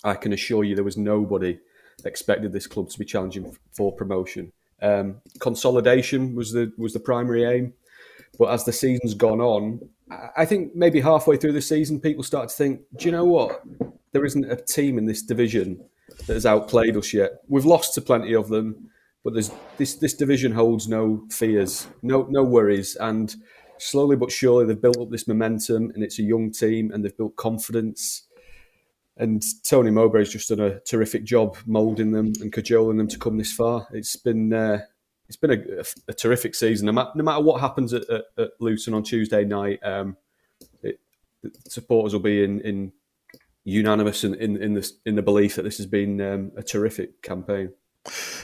[0.04, 1.58] I can assure you there was nobody
[2.04, 4.52] expected this club to be challenging for promotion.
[4.80, 7.74] Um, consolidation was the was the primary aim.
[8.38, 9.80] But as the season's gone on,
[10.36, 13.62] I think maybe halfway through the season, people start to think, do you know what?
[14.12, 15.84] There isn't a team in this division
[16.26, 17.32] that has outplayed us yet.
[17.48, 18.90] We've lost to plenty of them,
[19.24, 23.34] but there's this this division holds no fears, no no worries, and
[23.78, 27.16] slowly but surely they've built up this momentum, and it's a young team, and they've
[27.16, 28.22] built confidence.
[29.18, 33.36] and Tony Mowbray's just done a terrific job moulding them and cajoling them to come
[33.36, 33.86] this far.
[33.92, 34.82] It's been uh,
[35.28, 36.86] it's been a, a, terrific season.
[36.86, 40.16] No matter, no matter what happens at, at, at, Luton on Tuesday night, um,
[40.82, 41.00] it,
[41.68, 42.92] supporters will be in, in
[43.64, 47.22] unanimous in, in, in, the, in the belief that this has been um, a terrific
[47.22, 47.72] campaign.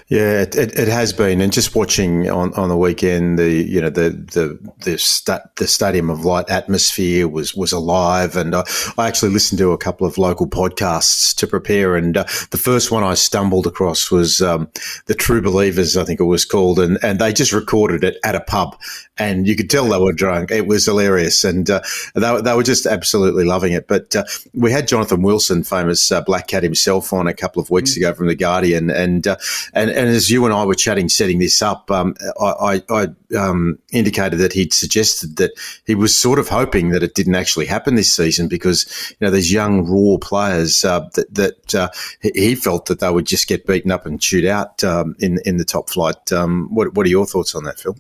[0.09, 3.81] Yeah, it, it, it, has been, and just watching on, on the weekend, the you
[3.81, 8.65] know the the the, sta- the stadium of light atmosphere was was alive, and I,
[8.99, 12.91] I, actually listened to a couple of local podcasts to prepare, and uh, the first
[12.91, 14.69] one I stumbled across was um,
[15.07, 18.35] the True Believers, I think it was called, and and they just recorded it at
[18.35, 18.79] a pub,
[19.17, 20.51] and you could tell they were drunk.
[20.51, 21.81] It was hilarious, and uh,
[22.15, 23.89] they, they were just absolutely loving it.
[23.89, 27.71] But uh, we had Jonathan Wilson, famous uh, Black Cat himself, on a couple of
[27.71, 27.99] weeks mm.
[27.99, 29.37] ago from the Guardian, and uh,
[29.73, 33.79] and and as you and I were chatting, setting this up, um, I, I, um,
[33.93, 35.53] indicated that he'd suggested that
[35.87, 39.31] he was sort of hoping that it didn't actually happen this season because you know
[39.31, 41.89] these young raw players uh, that that uh,
[42.21, 45.57] he felt that they would just get beaten up and chewed out um, in in
[45.57, 46.33] the top flight.
[46.33, 47.97] Um, what what are your thoughts on that, Phil?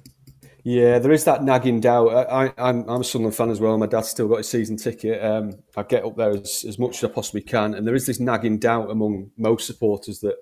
[0.66, 2.09] Yeah, there is that nagging doubt.
[2.09, 3.76] I, am I'm a Sunderland fan as well.
[3.76, 5.22] My dad's still got his season ticket.
[5.22, 8.07] Um, I get up there as, as much as I possibly can, and there is
[8.07, 10.37] this nagging doubt among most supporters that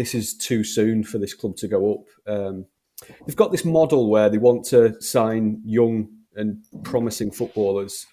[0.00, 2.06] this is too soon for this club to go up.
[2.26, 2.64] Um,
[3.26, 8.06] they've got this model where they want to sign young and promising footballers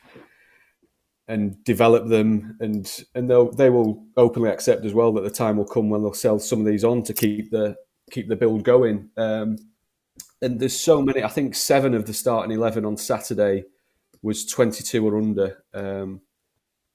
[1.29, 5.55] and develop them, and and they'll they will openly accept as well that the time
[5.55, 7.77] will come when they'll sell some of these on to keep the
[8.11, 9.09] keep the build going.
[9.15, 9.55] Um,
[10.41, 11.23] and there's so many.
[11.23, 13.63] I think seven of the starting eleven on Saturday
[14.21, 15.63] was 22 or under.
[15.73, 16.19] Um,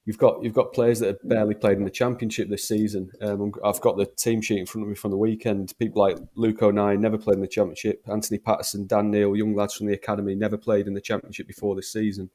[0.05, 3.11] you've got you've got players that have barely played in the championship this season.
[3.21, 5.75] Um, I've got the team sheet in front of me from the weekend.
[5.79, 8.03] People like Luke O'Nien never played in the championship.
[8.11, 11.75] Anthony Patterson, Dan Neil, young lads from the academy, never played in the championship before
[11.75, 12.31] this season.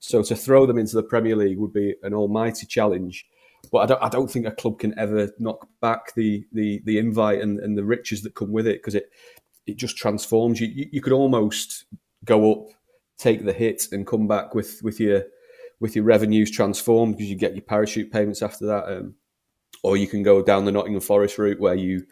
[0.00, 3.26] So to throw them into the Premier League would be an almighty challenge.
[3.72, 6.98] But I don't, I don't think a club can ever knock back the the, the
[6.98, 9.10] invite and, and the riches that come with it because it
[9.66, 10.68] it just transforms you.
[10.68, 10.86] you.
[10.92, 11.84] You could almost
[12.24, 12.68] go up,
[13.18, 15.24] take the hit, and come back with with your
[15.80, 18.84] with your revenues transformed because you get your parachute payments after that.
[18.84, 19.14] Um,
[19.82, 22.04] or you can go down the Nottingham Forest route where you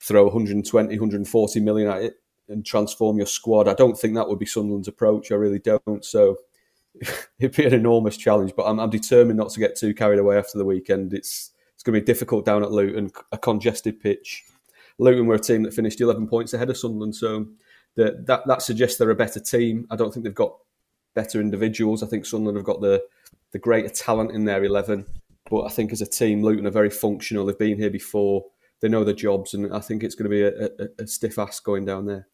[0.00, 2.14] throw 120, 140 million at it
[2.48, 3.68] and transform your squad.
[3.68, 5.30] I don't think that would be Sunderland's approach.
[5.30, 6.04] I really don't.
[6.04, 6.36] So
[7.38, 10.38] it'd be an enormous challenge, but I'm, I'm, determined not to get too carried away
[10.38, 11.12] after the weekend.
[11.12, 14.44] It's it's going to be difficult down at Luton, a congested pitch.
[14.98, 17.46] Luton were a team that finished 11 points ahead of Sunderland, so
[17.96, 19.86] that that suggests they're a better team.
[19.90, 20.56] I don't think they've got
[21.16, 22.04] better individuals.
[22.04, 23.02] I think Sunderland have got the
[23.52, 25.06] the greater talent in their 11,
[25.50, 27.46] but I think as a team, Luton are very functional.
[27.46, 28.44] They've been here before.
[28.80, 31.38] They know their jobs, and I think it's going to be a, a, a stiff
[31.38, 32.28] ass going down there.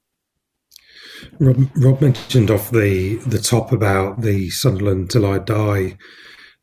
[1.39, 5.97] Rob, Rob, mentioned off the the top about the Sunderland Till I Die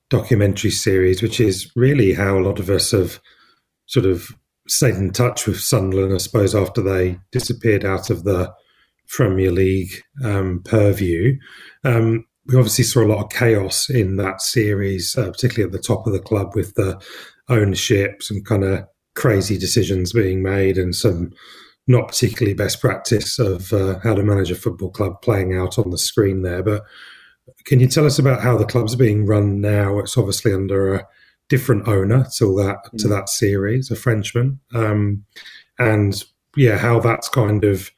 [0.10, 3.20] documentary series, which is really how a lot of us have
[3.86, 4.30] sort of
[4.68, 8.54] stayed in touch with Sunderland, I suppose, after they disappeared out of the
[9.10, 9.92] Premier League
[10.24, 11.38] um, purview.
[11.84, 15.86] Um, we obviously saw a lot of chaos in that series, uh, particularly at the
[15.86, 17.00] top of the club with the
[17.48, 21.32] ownership, some kind of crazy decisions being made, and some
[21.88, 25.90] not particularly best practice of uh, how to manage a football club playing out on
[25.90, 26.64] the screen there.
[26.64, 26.84] But
[27.66, 30.00] can you tell us about how the club's being run now?
[30.00, 31.08] It's obviously under a
[31.50, 33.10] different owner to that to mm.
[33.10, 35.26] that series, a Frenchman, um,
[35.78, 36.24] and
[36.56, 37.92] yeah, how that's kind of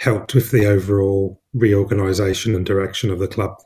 [0.00, 3.56] helped with the overall reorganisation and direction of the club.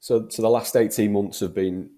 [0.00, 1.90] So, so the last eighteen months have been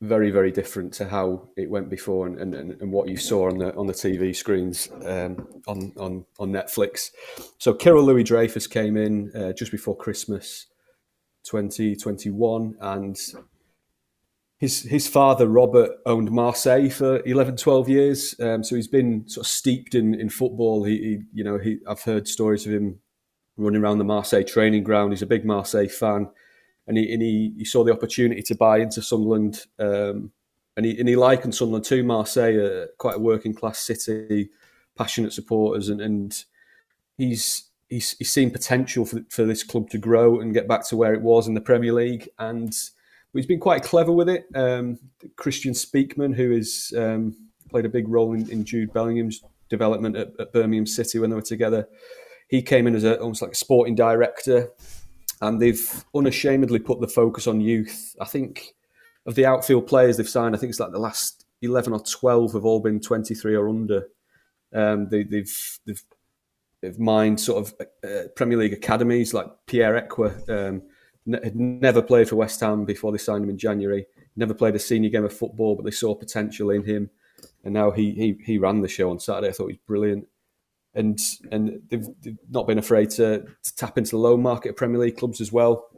[0.00, 3.58] very, very different to how it went before, and, and, and what you saw on
[3.58, 7.10] the on the TV screens um, on on on Netflix.
[7.58, 10.66] So, Kyril Louis Dreyfus came in uh, just before Christmas,
[11.48, 13.16] twenty twenty one, and
[14.64, 18.34] his his father Robert owned Marseille for 11, 12 years.
[18.40, 20.84] Um, so he's been sort of steeped in, in football.
[20.84, 22.98] He, he, you know, he I've heard stories of him
[23.56, 25.12] running around the Marseille training ground.
[25.12, 26.30] He's a big Marseille fan,
[26.86, 29.60] and he and he, he saw the opportunity to buy into Sunderland.
[29.78, 30.32] Um,
[30.76, 34.48] and he and he likened Sunderland to Marseille, uh, quite a working class city,
[34.96, 36.44] passionate supporters, and, and
[37.18, 40.96] he's he's he's seen potential for, for this club to grow and get back to
[40.96, 42.72] where it was in the Premier League and
[43.38, 44.46] he's been quite clever with it.
[44.54, 44.98] Um,
[45.36, 47.36] Kristjaan Speakman, who has um,
[47.70, 51.36] played a big role in, in Jude Bellingham's development at, at, Birmingham City when they
[51.36, 51.88] were together,
[52.48, 54.70] he came in as a, almost like a sporting director,
[55.40, 58.14] and they've unashamedly put the focus on youth.
[58.20, 58.74] I think
[59.26, 62.52] of the outfield players they've signed, I think it's like the last eleven or twelve
[62.52, 64.08] have all been twenty three or under.
[64.72, 66.02] Um, they, they've, they've
[66.82, 67.74] they've mined sort of
[68.04, 70.48] uh, Premier League academies like Pierre Ekwah.
[70.48, 70.82] Um,
[71.32, 74.06] had never played for West Ham before they signed him in January.
[74.36, 77.10] never played a senior game of football, but they saw potential in him,
[77.64, 79.48] and now he he he ran the show on Saturday.
[79.48, 80.26] I thought he was brilliant,
[80.94, 81.18] and
[81.50, 85.00] and they've, they've not been afraid to, to, tap into the low market of Premier
[85.00, 85.88] League clubs as well.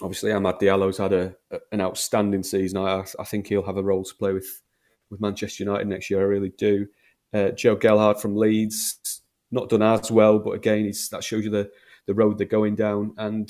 [0.00, 2.78] Obviously, Amad Diallo's had a, a an outstanding season.
[2.78, 4.62] I I think he'll have a role to play with
[5.10, 6.20] with Manchester United next year.
[6.20, 6.88] I really do.
[7.32, 11.70] Uh, Joe Gelhardt from Leeds, not done as well, but again, that shows you the
[12.06, 13.14] the road they're going down.
[13.16, 13.48] And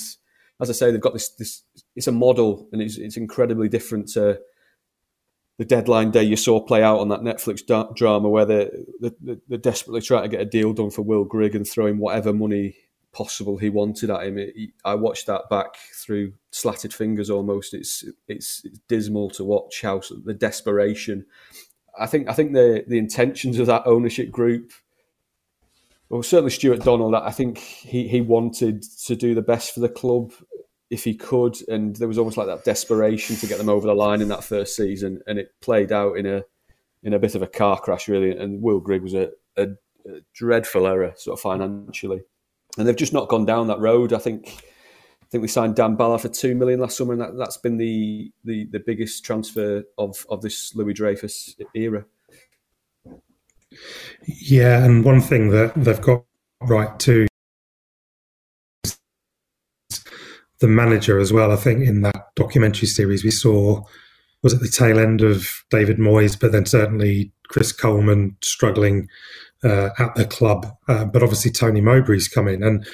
[0.62, 1.62] as I say, they've got this this.
[1.94, 4.40] It's a model, and it's it's incredibly different to
[5.58, 8.70] the deadline day you saw play out on that Netflix da- drama where they're,
[9.20, 12.74] they're, desperately trying to get a deal done for Will Grigg and throwing whatever money
[13.12, 14.38] possible he wanted at him.
[14.38, 14.54] It,
[14.84, 17.74] I watched that back through slatted fingers almost.
[17.74, 21.26] It's, it's, it's dismal to watch how the desperation.
[21.98, 24.72] I think I think the the intentions of that ownership group.
[26.08, 27.14] Well, certainly Stuart Donald.
[27.14, 30.32] I think he he wanted to do the best for the club
[30.92, 33.94] if he could, and there was almost like that desperation to get them over the
[33.94, 36.44] line in that first season, and it played out in a
[37.02, 38.30] in a bit of a car crash, really.
[38.36, 39.68] And Will Grigg was a, a,
[40.06, 42.20] a dreadful error, sort of financially,
[42.76, 44.12] and they've just not gone down that road.
[44.12, 44.62] I think
[45.22, 47.78] I think we signed Dan Ballard for two million last summer, and that, that's been
[47.78, 52.04] the, the the biggest transfer of of this Louis Dreyfus era.
[54.26, 56.26] Yeah, and one thing that they've got
[56.60, 57.28] right too
[60.62, 61.52] the manager as well.
[61.52, 63.82] I think in that documentary series we saw
[64.42, 69.08] was at the tail end of David Moyes, but then certainly Chris Coleman struggling
[69.62, 70.66] uh, at the club.
[70.88, 72.86] Uh, but obviously Tony Mowbray's come in, and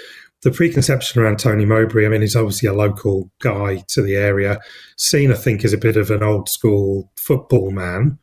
[0.43, 4.61] the preconception around Tony Mowbray, I mean, he's obviously a local guy to the area,
[4.97, 8.19] seen I think as a bit of an old school football man.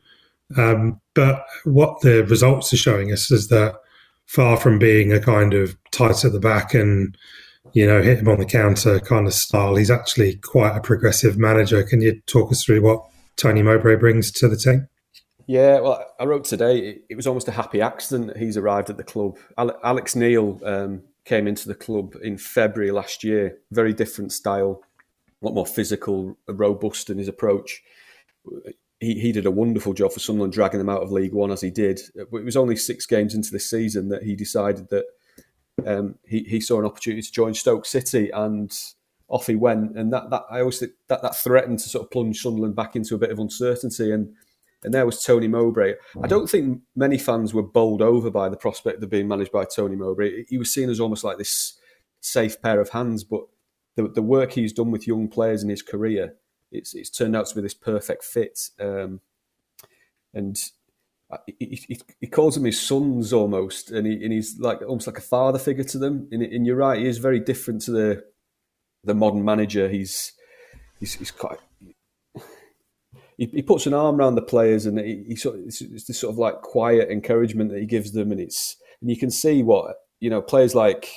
[0.57, 3.75] Um, but what the results are showing us is that
[4.25, 7.17] far from being a kind of tight at the back and
[7.73, 9.75] you know, hit him on the counter kind of style.
[9.75, 11.83] He's actually quite a progressive manager.
[11.83, 13.05] Can you talk us through what
[13.35, 14.87] Tony Mowbray brings to the team?
[15.47, 16.99] Yeah, well, I wrote today.
[17.09, 19.37] It was almost a happy accident that he's arrived at the club.
[19.57, 23.59] Alex Neil um, came into the club in February last year.
[23.71, 24.81] Very different style,
[25.41, 27.83] a lot more physical, robust in his approach.
[28.99, 31.61] He, he did a wonderful job for Sunderland, dragging them out of League One as
[31.61, 31.99] he did.
[32.15, 35.05] But It was only six games into the season that he decided that
[35.85, 38.71] um, he, he saw an opportunity to join Stoke City and
[39.27, 39.97] off he went.
[39.97, 42.95] And that, that I always think that, that threatened to sort of plunge Sunderland back
[42.95, 44.11] into a bit of uncertainty.
[44.11, 44.33] And
[44.83, 45.95] and there was Tony Mowbray.
[46.23, 49.65] I don't think many fans were bowled over by the prospect of being managed by
[49.65, 50.45] Tony Mowbray.
[50.47, 51.79] He was seen as almost like this
[52.21, 53.41] safe pair of hands, but
[53.95, 56.35] the, the work he's done with young players in his career,
[56.71, 58.69] it's, it's turned out to be this perfect fit.
[58.79, 59.21] Um,
[60.35, 60.55] and
[61.31, 65.07] Uh, he, he, he, calls them his sons almost, and, he, and he's like almost
[65.07, 66.27] like a father figure to them.
[66.31, 68.23] And, and, you're right, he is very different to the
[69.03, 69.89] the modern manager.
[69.89, 70.33] He's
[70.99, 71.57] he's, he's quite.
[73.37, 76.19] He, puts an arm around the players, and he, he sort of, it's, it's this
[76.19, 79.61] sort of like quiet encouragement that he gives them, and it's and you can see
[79.61, 81.09] what you know players like.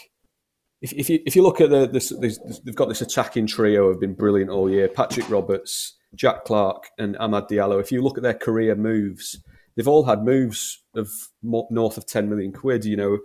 [0.81, 3.89] If, if you if you look at the this, this, they've got this attacking trio
[3.91, 4.89] have been brilliant all year.
[4.89, 7.81] Patrick Roberts, Jack Clark, and Amad Diallo.
[7.81, 9.39] If you look at their career moves,
[9.79, 11.09] they've all had moves of
[11.41, 13.19] north of 10 million quid, you know.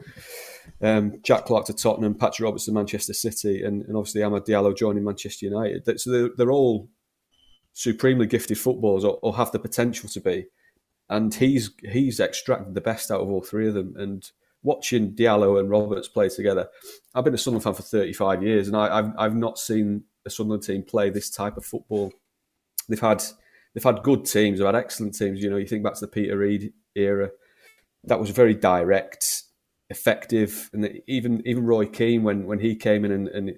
[0.84, 4.78] Um, Jack Clark to Tottenham, Patrick Roberts to Manchester City, and, and obviously Amad Diallo
[4.78, 6.00] joining Manchester United.
[6.00, 6.90] So they're, they're all
[7.74, 10.46] supremely gifted footballers or, or, have the potential to be.
[11.10, 13.96] And he's he's extracted the best out of all three of them.
[13.98, 14.24] And
[14.62, 16.70] watching Diallo and Roberts play together,
[17.16, 20.30] I've been a Sunderland fan for 35 years, and I, have I've not seen a
[20.30, 22.14] Sunderland team play this type of football.
[22.88, 23.24] They've had
[23.74, 25.42] they've had good teams, they've had excellent teams.
[25.42, 27.32] You know, you think back to the Peter Reid era,
[28.04, 29.44] that was very direct,
[29.90, 33.54] effective, and even even Roy Keane when when he came in and, and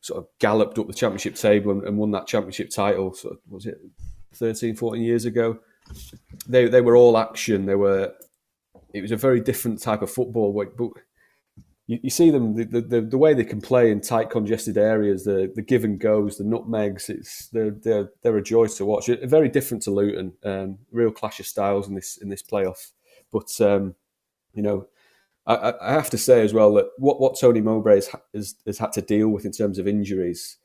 [0.00, 3.12] sort of galloped up the championship table and, and won that championship title.
[3.14, 3.78] So was it
[4.34, 5.58] 13, 14 years ago?
[6.46, 7.66] They they were all action.
[7.66, 8.12] They were.
[8.92, 10.90] It was a very different type of football, but
[11.90, 15.24] you, you see them the, the, the way they can play in tight, congested areas,
[15.24, 17.10] the the give and goes, the nutmegs.
[17.10, 19.10] It's they're they're, they're a joy to watch.
[19.24, 20.34] Very different to Luton.
[20.44, 22.92] Um, real clash of styles in this in this playoff.
[23.32, 23.96] But um,
[24.54, 24.86] you know,
[25.48, 28.78] I, I, have to say as well that what what Tony Mowbray has, has, has
[28.78, 30.58] had to deal with in terms of injuries.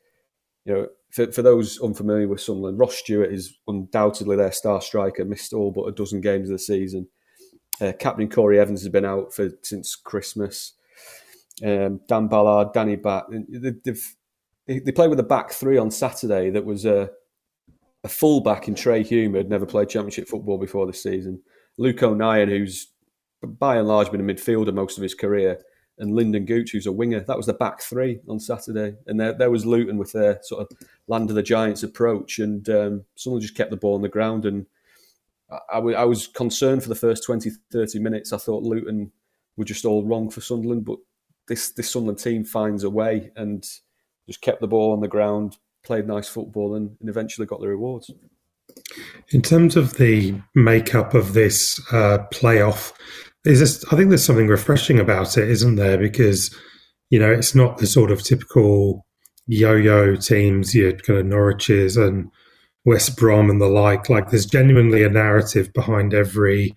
[0.64, 5.26] You know, for, for those unfamiliar with Sunderland, Ross Stewart is undoubtedly their star striker.
[5.26, 7.08] Missed all but a dozen games of the season.
[7.82, 10.74] Uh, Captain Corry Evans has been out for since Christmas
[11.64, 12.96] um, Dan Ballard, Danny.
[12.96, 14.16] They've,
[14.68, 17.10] they, they played with a back three on Saturday that was a,
[18.04, 21.42] a full back in Trai Hume, had never played Championship football before this season.
[21.78, 22.88] Luke O'Nien, who's
[23.46, 25.62] by and large been a midfielder most of his career,
[25.98, 27.22] and Lynden Gooch, who's a winger.
[27.22, 30.62] That was the back three on Saturday, and there, there was Luton with their sort
[30.62, 30.78] of
[31.08, 34.46] land of the giants approach, and um, someone just kept the ball on the ground.
[34.46, 34.66] And
[35.72, 38.34] I, I, was concerned for the first 20, 30 minutes.
[38.34, 39.12] I thought Luton
[39.58, 40.98] were just all wrong for Sunderland, but
[41.48, 43.64] this this Sunderland team finds a way and
[44.28, 47.68] just kept the ball on the ground, played nice football, and, and eventually got the
[47.68, 48.12] rewards.
[49.30, 52.94] In terms of the makeup of this uh, playoff,
[53.46, 55.98] is this, I think there's something refreshing about it, isn't there?
[55.98, 56.56] Because
[57.10, 59.06] you know it's not the sort of typical
[59.48, 62.32] yo-yo teams, you kind of Norwiches and
[62.86, 64.10] West Brom and the like.
[64.10, 66.76] Like there's genuinely a narrative behind every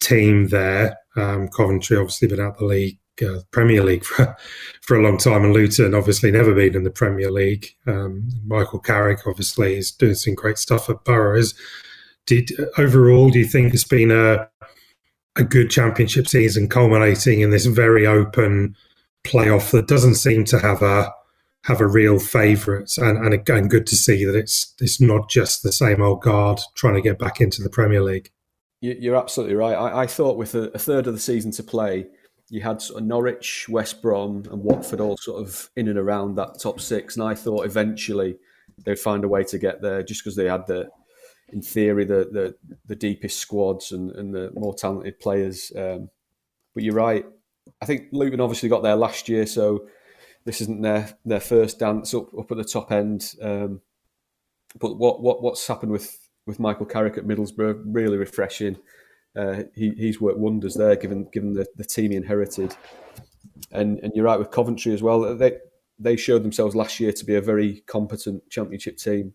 [0.00, 0.96] team there.
[1.16, 4.36] Um, Coventry obviously been out the league, uh, Premier League for
[4.82, 7.74] for a long time, and Luton obviously never been in the Premier League.
[7.86, 11.54] Um, Michael Carrick obviously is doing some great stuff at Boroughs.
[12.26, 14.48] Did overall, do you think it's been a
[15.36, 18.74] a good championship season, culminating in this very open
[19.24, 21.12] playoff that doesn't seem to have a
[21.64, 25.62] have a real favourite, and, and again, good to see that it's it's not just
[25.62, 28.30] the same old guard trying to get back into the Premier League.
[28.80, 29.74] You're absolutely right.
[29.74, 32.06] I, I thought with a, a, third of the season to play,
[32.48, 36.36] you had sort of Norwich, West Brom, and Watford all sort of in and around
[36.36, 38.36] that top six, and I thought eventually
[38.84, 40.88] they'd find a way to get there, just because they had the,
[41.52, 42.54] in theory, the the,
[42.86, 45.72] the deepest squads and, and the more talented players.
[45.76, 46.10] Um,
[46.74, 47.26] but you're right.
[47.82, 49.88] I think Luton obviously got there last year, so
[50.44, 53.34] this isn't their their first dance up up at the top end.
[53.42, 53.80] Um,
[54.78, 56.16] but what what what's happened with
[56.46, 58.76] with Michael Carrick at Middlesbrough really refreshing.
[59.36, 62.74] Uh, he, he's worked wonders there, given given the, the team he inherited.
[63.70, 65.36] And and you're right with Coventry as well.
[65.36, 65.58] They
[65.98, 69.34] they showed themselves last year to be a very competent Championship team.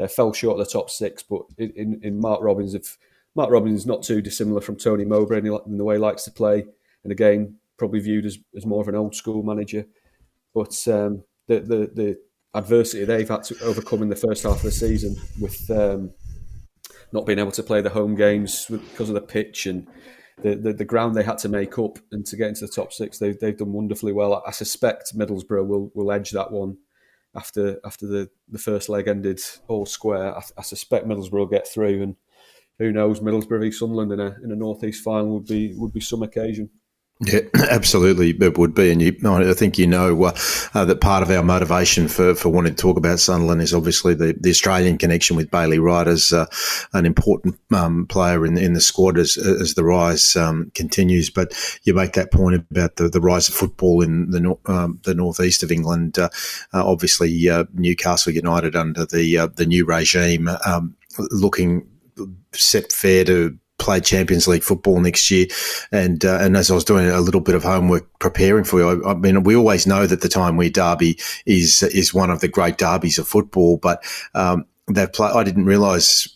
[0.00, 2.98] Uh, fell short of the top six, but in, in Mark Robins, if
[3.36, 6.32] Mark Robins is not too dissimilar from Tony Mowbray in the way he likes to
[6.32, 6.64] play,
[7.04, 9.84] and again probably viewed as, as more of an old school manager.
[10.54, 12.18] But um, the, the, the
[12.54, 16.12] adversity they've had to overcome in the first half of the season with um,
[17.14, 19.86] not being able to play the home games because of the pitch and
[20.42, 22.92] the, the, the, ground they had to make up and to get into the top
[22.92, 24.42] six, they, they've done wonderfully well.
[24.44, 26.76] I suspect Middlesbrough will, will edge that one
[27.36, 30.36] after after the, the first leg ended all square.
[30.36, 32.16] I, I suspect Middlesbrough will get through, and
[32.80, 36.00] who knows, Middlesbrough v Sunderland in a in a northeast final would be would be
[36.00, 36.70] some occasion.
[37.20, 37.40] Yeah,
[37.70, 40.36] absolutely, it would be, and you, I think you know uh,
[40.74, 44.14] uh, that part of our motivation for, for wanting to talk about Sunderland is obviously
[44.14, 46.46] the, the Australian connection with Bailey Wright as uh,
[46.92, 51.30] an important um, player in, in the squad as, as the rise um, continues.
[51.30, 51.52] But
[51.84, 55.62] you make that point about the, the rise of football in the um, the northeast
[55.62, 56.18] of England.
[56.18, 56.30] Uh,
[56.72, 60.96] uh, obviously, uh, Newcastle United under the the new regime um,
[61.30, 61.86] looking
[62.52, 65.46] set fair to play Champions League football next year.
[65.92, 69.04] And uh, and as I was doing a little bit of homework preparing for you,
[69.04, 72.48] I, I, mean, we always know that the Tyne-Wear Derby is is one of the
[72.48, 74.04] great derbies of football, but
[74.34, 76.28] um, they've I didn't realise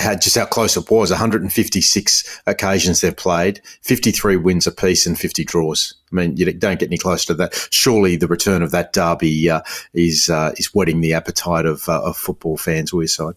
[0.00, 1.10] had just how close it was.
[1.10, 5.94] 156 occasions they've played 53 wins apiece and 50 draws.
[6.12, 7.68] I mean you don't get any closer to that.
[7.70, 9.62] Surely the return of that derby uh,
[9.94, 13.34] is uh, is whetting the appetite of, uh, of football fans on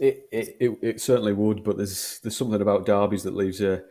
[0.00, 3.82] side it, it, it, certainly would, but there's there's something about derbies that leaves a,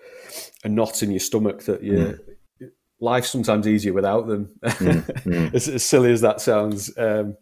[0.63, 2.19] a knot in your stomach that you
[2.61, 2.71] mm.
[2.99, 4.49] life's sometimes easier without them.
[4.63, 5.23] Mm.
[5.23, 5.53] Mm.
[5.53, 7.37] as, as, silly as that sounds, um,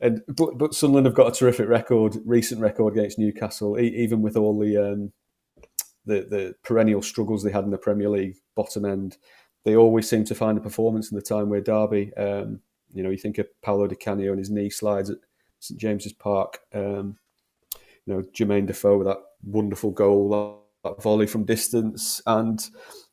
[0.00, 4.22] and but but Sunderland have got a terrific record, recent record against Newcastle, e- even
[4.22, 5.12] with all the um,
[6.06, 9.16] the the perennial struggles they had in the Premier League bottom end.
[9.64, 12.12] They always seem to find a performance in the Tyne-Wear Derby.
[12.16, 12.62] Um,
[12.92, 15.18] you know, you think of Paolo Di Canio and his knee slides at
[15.60, 16.58] St James's Park.
[16.74, 17.16] Um,
[18.06, 20.30] you know Jermaine Defoe with that wonderful goal,
[20.82, 22.60] that, that, volley from distance, and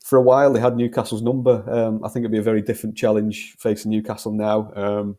[0.04, 1.64] for a while they had Newcastle's number.
[1.70, 4.72] Um, I think it'd be a very different challenge facing Newcastle now.
[4.76, 5.18] Um,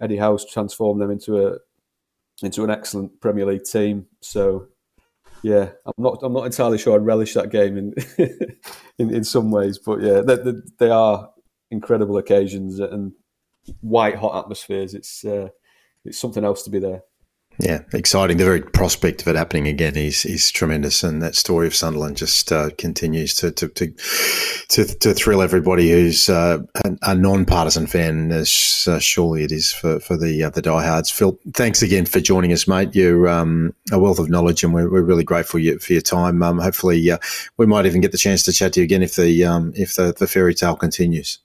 [0.00, 1.58] Eddie Howe's transformed them into a
[2.42, 4.06] into an excellent Premier League team.
[4.20, 4.68] So
[5.42, 7.94] yeah, I'm not I'm not entirely sure I'd relish that game in
[8.98, 11.30] in, in some ways, but yeah, they, they, they, are
[11.70, 13.12] incredible occasions and
[13.80, 14.94] white hot atmospheres.
[14.94, 15.48] It's uh,
[16.04, 17.02] it's something else to be there.
[17.62, 18.38] Yeah, exciting.
[18.38, 22.16] The very prospect of it happening again is is tremendous, and that story of Sunderland
[22.16, 23.94] just uh, continues to to, to
[24.70, 26.58] to, to thrill everybody who's uh,
[27.02, 31.08] a, non-partisan fan, as uh, surely it is for for the uh, the diehards.
[31.08, 32.96] Phil, thanks again for joining us, mate.
[32.96, 36.42] You're um, a wealth of knowledge, and we're, we're really grateful for your time.
[36.42, 37.18] Um, hopefully, uh,
[37.58, 39.94] we might even get the chance to chat to you again if the um, if
[39.94, 41.38] the, the fairy tale continues.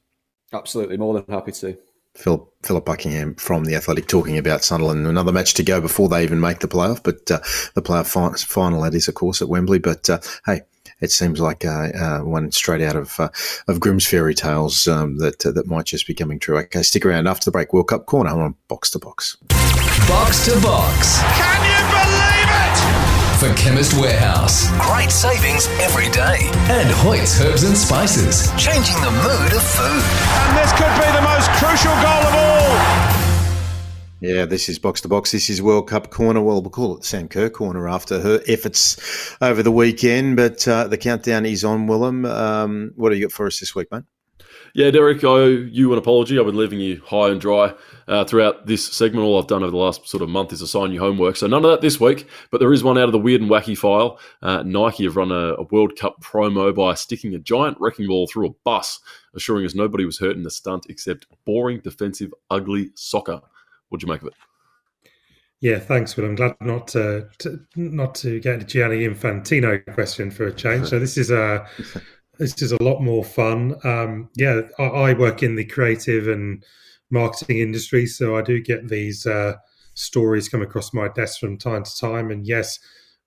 [0.51, 1.77] Absolutely, more than happy to.
[2.17, 5.05] Phillip, Phillip Buckingham from the Athletic talking about Sunderland.
[5.05, 7.39] Another match to go before they even make the playoff, but uh,
[7.75, 8.07] the playoff
[8.43, 9.79] final, that is, of course, at Wembley.
[9.79, 10.61] But uh, hey,
[10.99, 13.29] it seems like uh, uh, one straight out of uh,
[13.67, 16.57] of Grimm's fairy tales um, that uh, that might just be coming true.
[16.57, 17.71] Okay, stick around after the break.
[17.71, 19.37] World Cup corner on box to box.
[20.07, 21.21] Box to box.
[21.21, 22.46] Can you believe it?
[23.39, 24.67] For Chemist Warehouse.
[24.79, 26.49] Great savings every day.
[26.71, 28.49] And Hoyt's Herbs and Spices.
[28.57, 30.03] Changing the mood of food.
[30.41, 33.77] And this could be the most crucial goal of all.
[34.21, 35.33] Yeah, this is box to box.
[35.33, 36.41] This is World Cup corner.
[36.41, 40.35] Well, we'll call it Sam Kerr corner after her efforts over the weekend.
[40.35, 42.25] But uh, the countdown is on, Willem.
[42.25, 44.01] Um, what do you got for us this week, mate?
[44.73, 46.39] Yeah, Derek, I owe you an apology.
[46.39, 47.75] I've been leaving you high and dry
[48.07, 49.25] uh, throughout this segment.
[49.25, 51.35] All I've done over the last sort of month is assign you homework.
[51.35, 53.49] So none of that this week, but there is one out of the weird and
[53.49, 54.19] wacky file.
[54.41, 58.27] Uh, Nike have run a, a, World Cup promo by sticking a giant wrecking ball
[58.27, 58.99] through a bus,
[59.35, 63.41] assuring us nobody was hurt in the stunt except boring, defensive, ugly soccer.
[63.89, 64.33] What'd you make of it?
[65.59, 66.25] Yeah, thanks, Will.
[66.25, 70.87] I'm glad not to, to not to get a Gianni Infantino question for a change.
[70.87, 71.67] So this is a
[72.37, 73.75] this is a lot more fun.
[73.83, 76.63] Um, yeah, I, I, work in the creative and
[77.09, 79.55] marketing industry, so I do get these uh,
[79.93, 82.31] stories come across my desk from time to time.
[82.31, 82.79] And yes,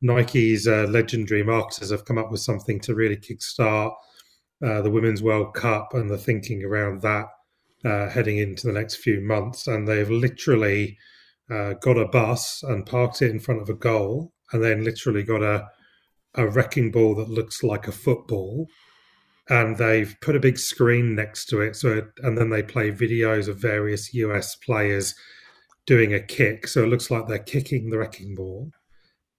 [0.03, 3.93] Nike's uh, legendary marketers have come up with something to really kickstart
[4.65, 7.27] uh, the Women's World Cup and the thinking around that
[7.85, 9.67] uh, heading into the next few months.
[9.67, 10.99] And they've literally
[11.51, 15.23] uh, got a bus and parked it in front of a goal, and then literally
[15.23, 15.67] got a
[16.35, 18.69] a wrecking ball that looks like a football
[19.49, 21.77] and they've put a big screen next to it.
[21.77, 25.15] So, and then they play videos of various US players
[25.87, 26.69] doing a kick.
[26.69, 28.71] So it looks like they're kicking the wrecking ball,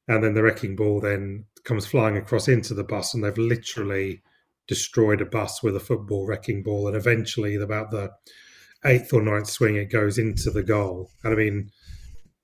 [0.08, 4.22] and then the wrecking ball then comes flying across into the bus, and they've literally
[4.68, 8.12] destroyed a bus with a football wrecking ball, and eventually, about the
[8.86, 11.12] eighth or ninth swing, it goes into the goal.
[11.24, 11.72] And I mean,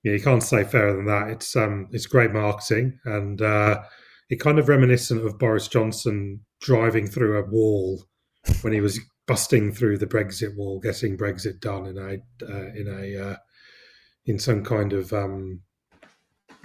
[0.02, 1.28] you, can't say fairer than that.
[1.28, 3.82] It's um, it's great marketing, and uh,
[4.30, 8.04] it kind of reminiscent of Boris Johnson driving through a wall
[8.62, 12.88] when he was busting through the Brexit wall, getting Brexit done in a uh, in
[12.88, 13.36] a uh,
[14.26, 15.60] in some kind of um,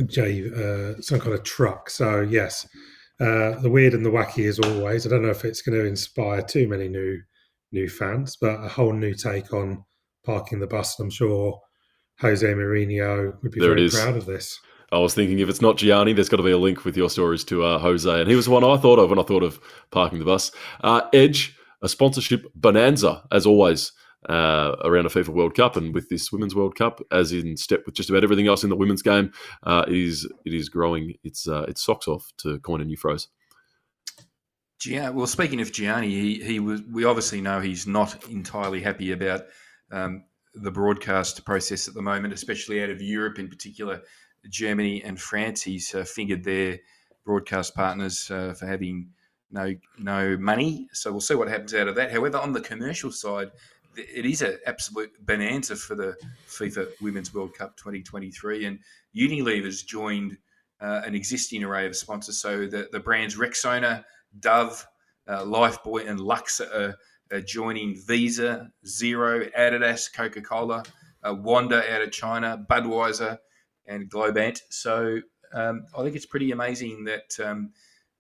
[0.06, 1.90] J, uh, some kind of truck.
[1.90, 2.68] So yes,
[3.20, 5.06] uh, the weird and the wacky as always.
[5.06, 7.22] I don't know if it's going to inspire too many new
[7.72, 9.84] new fans, but a whole new take on
[10.26, 11.00] parking the bus.
[11.00, 11.60] I'm sure
[12.20, 14.60] Jose Mourinho would be there very proud of this.
[14.94, 17.10] I was thinking if it's not Gianni, there's got to be a link with your
[17.10, 19.44] stories to uh, Jose, and he was the one I thought of when I thought
[19.44, 19.60] of
[19.92, 20.52] parking the bus.
[20.84, 23.92] Uh, Edge, a sponsorship bonanza as always
[24.30, 27.84] uh, around a FIFA World Cup, and with this Women's World Cup, as in step
[27.86, 29.32] with just about everything else in the women's game,
[29.64, 32.98] uh, it is it is growing its uh, its socks off to coin a new
[32.98, 33.28] phrase.
[34.86, 36.82] Yeah, well, speaking of Gianni, he, he was.
[36.92, 39.44] We obviously know he's not entirely happy about
[39.92, 44.02] um, the broadcast process at the moment, especially out of Europe in particular.
[44.50, 45.62] Germany and France.
[45.62, 46.80] He's uh, fingered their
[47.26, 49.10] broadcast partners uh, for having
[49.52, 50.88] no no money.
[50.94, 52.12] So we'll see what happens out of that.
[52.12, 53.52] However, on the commercial side,
[53.96, 56.16] it is an absolute bonanza for the
[56.48, 58.80] FIFA Women's World Cup 2023, and
[59.16, 60.38] Unilever's joined
[60.82, 62.40] uh, an existing array of sponsors.
[62.40, 64.04] So the, the brands Rexona,
[64.40, 64.86] Dove,
[65.28, 66.96] uh, Lifebuoy, and Lux are,
[67.32, 70.84] are, joining Visa, Xero, Adidas, Coca Cola,
[71.24, 73.38] uh, Wanda out of China, Budweiser,
[73.86, 74.62] and Globant.
[74.70, 75.20] So
[75.54, 77.72] um, I think it's pretty amazing that um,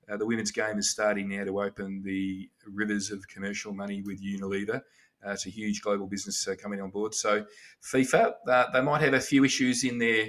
[0.10, 4.24] uh, the women's game is starting now to open the rivers of commercial money with
[4.24, 4.82] Unilever.
[5.26, 7.16] Uh, it's a huge global business uh, coming on board.
[7.16, 7.46] So
[7.82, 10.28] FIFA, uh, they might have a few issues in their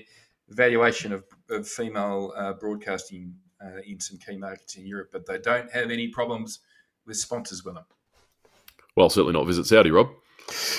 [0.48, 5.38] valuation of, of female uh, broadcasting uh, in some key markets in Europe, but they
[5.38, 6.60] don't have any problems
[7.06, 7.84] with sponsors with them.
[8.96, 10.10] Well, certainly not Visit Saudi, Rob.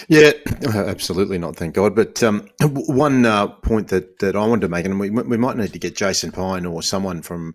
[0.08, 0.32] Yeah,
[0.74, 1.56] absolutely not.
[1.56, 1.96] Thank God.
[1.96, 5.58] But um, one uh, point that, that I wanted to make, and we, we might
[5.58, 7.54] need to get Jason Pine or someone from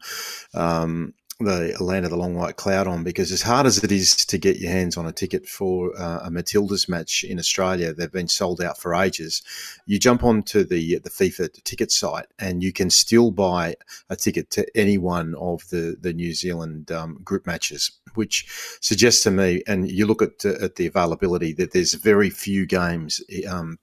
[0.55, 4.15] um, the land of the long white cloud on because as hard as it is
[4.27, 8.13] to get your hands on a ticket for uh, a Matildas match in Australia, they've
[8.13, 9.43] been sold out for ages.
[9.87, 13.77] You jump onto the the FIFA ticket site and you can still buy
[14.09, 18.47] a ticket to any one of the the New Zealand um, group matches, which
[18.81, 23.21] suggests to me, and you look at at the availability that there's very few games.
[23.49, 23.79] Um,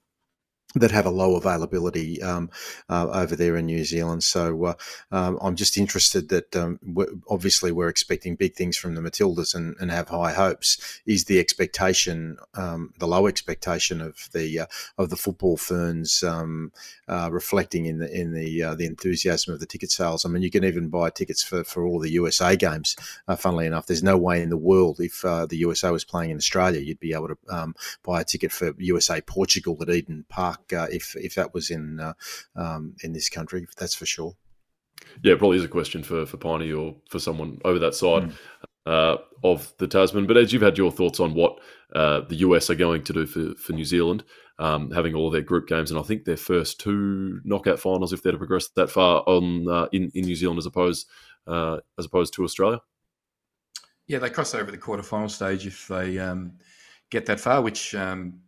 [0.78, 2.50] that have a low availability um,
[2.88, 4.22] uh, over there in New Zealand.
[4.22, 4.74] So uh,
[5.10, 9.54] um, I'm just interested that um, we're, obviously we're expecting big things from the Matildas
[9.54, 11.00] and, and have high hopes.
[11.06, 14.66] Is the expectation um, the low expectation of the uh,
[14.96, 16.72] of the football ferns um,
[17.08, 20.24] uh, reflecting in the in the uh, the enthusiasm of the ticket sales?
[20.24, 22.96] I mean, you can even buy tickets for, for all the USA games.
[23.26, 26.36] Uh, funnily enough, there's no way in the world if the USA was playing in
[26.36, 30.67] Australia, you'd be able to um, buy a ticket for USA Portugal at Eden Park
[30.72, 32.14] uh, if if that was in uh,
[32.56, 33.66] um, in this country.
[33.76, 34.36] That's for sure.
[35.22, 38.24] Yeah, probably is a question for for Piney or for someone over that side.
[38.24, 38.34] Mm.
[38.86, 40.26] Uh, of the Tasman.
[40.26, 41.60] But as you've had your thoughts on what
[41.94, 44.24] uh, the US are going to do for, for New Zealand,
[44.58, 48.22] um, having all their group games, and I think their first two knockout finals, if
[48.22, 51.06] they're to progress that far on uh, in in New Zealand as opposed
[51.46, 52.80] uh, as opposed to Australia.
[54.06, 56.52] Yeah, they cross over the quarterfinal stage if they um,
[57.10, 58.40] get that far, which um,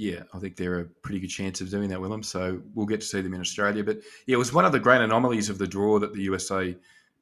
[0.00, 2.22] yeah, I think they're a pretty good chance of doing that with them.
[2.22, 3.84] So we'll get to see them in Australia.
[3.84, 6.74] But yeah, it was one of the great anomalies of the draw that the USA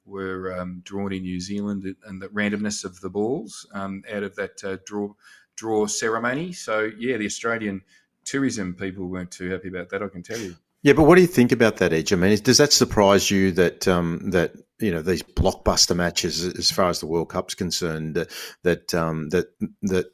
[0.06, 4.36] were um, drawn in New Zealand and the randomness of the balls um, out of
[4.36, 5.12] that uh, draw
[5.56, 6.52] draw ceremony.
[6.52, 7.82] So yeah, the Australian
[8.24, 10.04] tourism people weren't too happy about that.
[10.04, 10.54] I can tell you.
[10.82, 12.12] Yeah, but what do you think about that, Edge?
[12.12, 16.70] I mean, does that surprise you that um, that you know these blockbuster matches, as
[16.70, 18.30] far as the World Cup's concerned, that
[18.62, 19.48] that um, that
[19.82, 20.12] that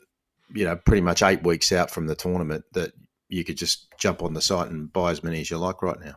[0.54, 2.92] you know pretty much eight weeks out from the tournament, that
[3.28, 6.00] you could just jump on the site and buy as many as you like right
[6.00, 6.14] now?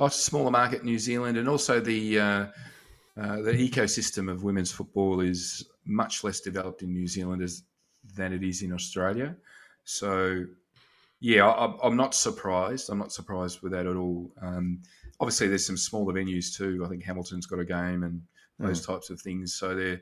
[0.00, 2.46] Oh, it's a smaller market, New Zealand, and also the uh,
[3.20, 7.62] uh, the ecosystem of women's football is much less developed in New Zealand as,
[8.16, 9.36] than it is in Australia.
[9.84, 10.44] So,
[11.20, 12.90] yeah, I, am not surprised.
[12.90, 14.32] I'm not surprised with that at all.
[14.42, 14.82] Um,
[15.20, 16.82] obviously, there's some smaller venues too.
[16.84, 18.20] I think Hamilton's got a game and
[18.58, 18.86] those mm.
[18.86, 19.54] types of things.
[19.54, 20.00] So there,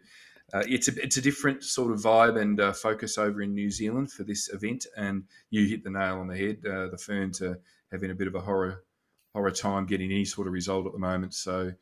[0.53, 3.71] uh, it's a it's a different sort of vibe and uh, focus over in New
[3.71, 4.87] Zealand for this event.
[4.97, 6.59] And you hit the nail on the head.
[6.67, 7.59] Uh, the Ferns are
[7.91, 8.85] having a bit of a horror
[9.33, 11.33] horror time getting any sort of result at the moment.
[11.33, 11.73] So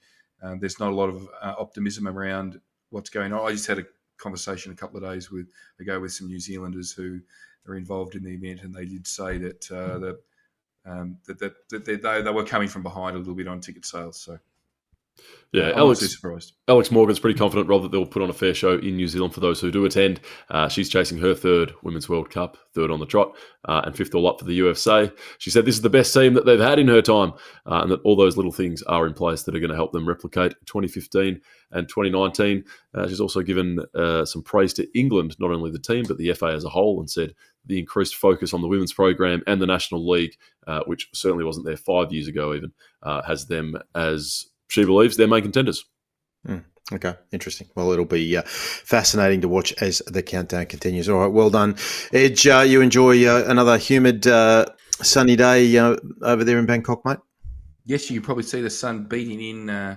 [0.43, 2.61] um, there's not a lot of uh, optimism around
[2.91, 3.47] what's going on.
[3.47, 3.87] I just had a
[4.19, 5.49] conversation a couple of days with
[5.81, 7.21] ago with some New Zealanders who
[7.67, 10.21] are involved in the event, and they did say that uh, that,
[10.87, 13.85] um, that, that, that they, they, were coming from behind a little bit on ticket
[13.85, 14.21] sales.
[14.21, 14.39] So
[15.53, 16.09] yeah, I'm Alex.
[16.15, 16.53] surprised.
[16.69, 19.35] Alex Morgan's pretty confident, Rob, that they'll put on a fair show in New Zealand
[19.35, 20.21] for those who do attend.
[20.49, 24.15] Uh, she's chasing her third Women's World Cup, third on the trot, uh, and fifth
[24.15, 25.13] all up for the UFC.
[25.39, 27.33] She said this is the best team that they've had in her time,
[27.67, 29.91] uh, and that all those little things are in place that are going to help
[29.91, 31.41] them replicate 2015
[31.73, 32.63] and 2019.
[32.95, 36.33] Uh, she's also given uh, some praise to England, not only the team but the
[36.33, 37.35] FA as a whole, and said
[37.67, 40.37] the increased focus on the women's program and the National League,
[40.69, 42.73] uh, which certainly wasn't there five years ago, even
[43.27, 45.85] has them as she believes they're main contenders.
[46.47, 47.69] Mm, okay, interesting.
[47.75, 51.09] Well, it'll be uh, fascinating to watch as the countdown continues.
[51.09, 51.77] All right, well done,
[52.13, 52.47] Edge.
[52.47, 54.67] Uh, you enjoy uh, another humid, uh,
[55.03, 57.19] sunny day uh, over there in Bangkok, mate?
[57.85, 59.97] Yes, you can probably see the sun beating in uh,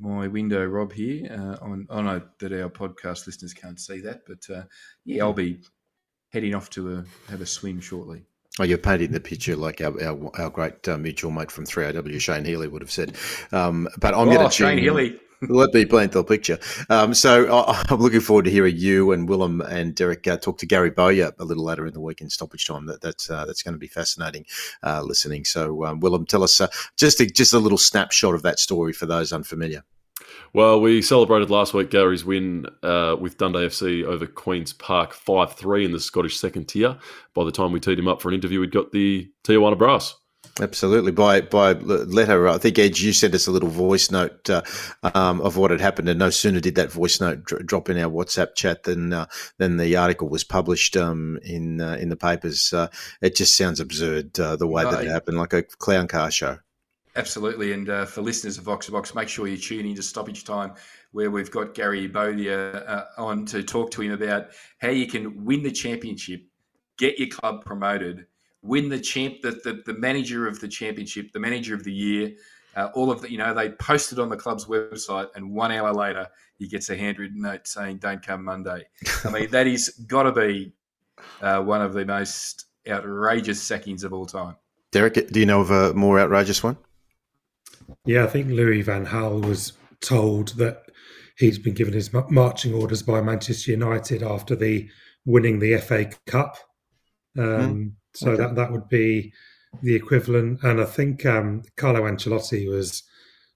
[0.00, 0.92] my window, Rob.
[0.92, 1.28] Here,
[1.60, 4.66] on, I know that our podcast listeners can't see that, but
[5.04, 5.60] yeah, I'll be
[6.32, 8.24] heading off to a, have a swim shortly.
[8.58, 12.20] Oh, you're painting the picture like our our, our great uh, mutual mate from 3AW,
[12.20, 13.16] Shane Healy, would have said.
[13.52, 15.20] Um, but I'm oh, going to Shane Healy.
[15.48, 16.58] Let me paint the picture.
[16.90, 20.66] Um, so I'm looking forward to hearing you and Willem and Derek uh, talk to
[20.66, 22.86] Gary Bowyer a little later in the week in stoppage time.
[22.86, 24.46] That, that's uh, that's going to be fascinating
[24.82, 25.44] uh, listening.
[25.44, 28.92] So um, Willem, tell us uh, just a, just a little snapshot of that story
[28.92, 29.84] for those unfamiliar.
[30.52, 35.54] Well, we celebrated last week Gary's win uh, with Dundee FC over Queen's Park 5
[35.54, 36.98] 3 in the Scottish second tier.
[37.34, 40.14] By the time we teed him up for an interview, we'd got the Tijuana Brass.
[40.60, 41.12] Absolutely.
[41.12, 44.62] By by letter, I think Edge, you sent us a little voice note uh,
[45.14, 47.98] um, of what had happened, and no sooner did that voice note dr- drop in
[47.98, 49.26] our WhatsApp chat than uh,
[49.58, 52.72] than the article was published um, in uh, in the papers.
[52.72, 52.88] Uh,
[53.20, 56.58] it just sounds absurd uh, the way that it happened, like a clown car show.
[57.18, 57.72] Absolutely.
[57.72, 60.72] And uh, for listeners of Vox Box, make sure you tune in to Stoppage Time,
[61.10, 65.44] where we've got Gary Bowyer uh, on to talk to him about how you can
[65.44, 66.42] win the championship,
[66.96, 68.26] get your club promoted,
[68.62, 72.30] win the champ, the, the, the manager of the championship, the manager of the year.
[72.76, 75.92] Uh, all of the, you know, they posted on the club's website, and one hour
[75.92, 76.24] later,
[76.56, 78.86] he gets a handwritten note saying, "Don't come Monday."
[79.24, 80.72] I mean, that is got to be
[81.40, 84.54] uh, one of the most outrageous sackings of all time.
[84.92, 86.76] Derek, do you know of a more outrageous one?
[88.04, 90.84] Yeah, I think Louis Van Gaal was told that
[91.36, 94.88] he's been given his marching orders by Manchester United after the
[95.24, 96.56] winning the FA Cup.
[97.36, 99.32] Um, mm, so that that would be
[99.82, 100.62] the equivalent.
[100.62, 103.02] And I think um, Carlo Ancelotti was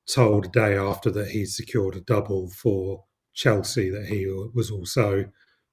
[0.06, 3.04] told a day after that he secured a double for
[3.34, 5.26] Chelsea that he was also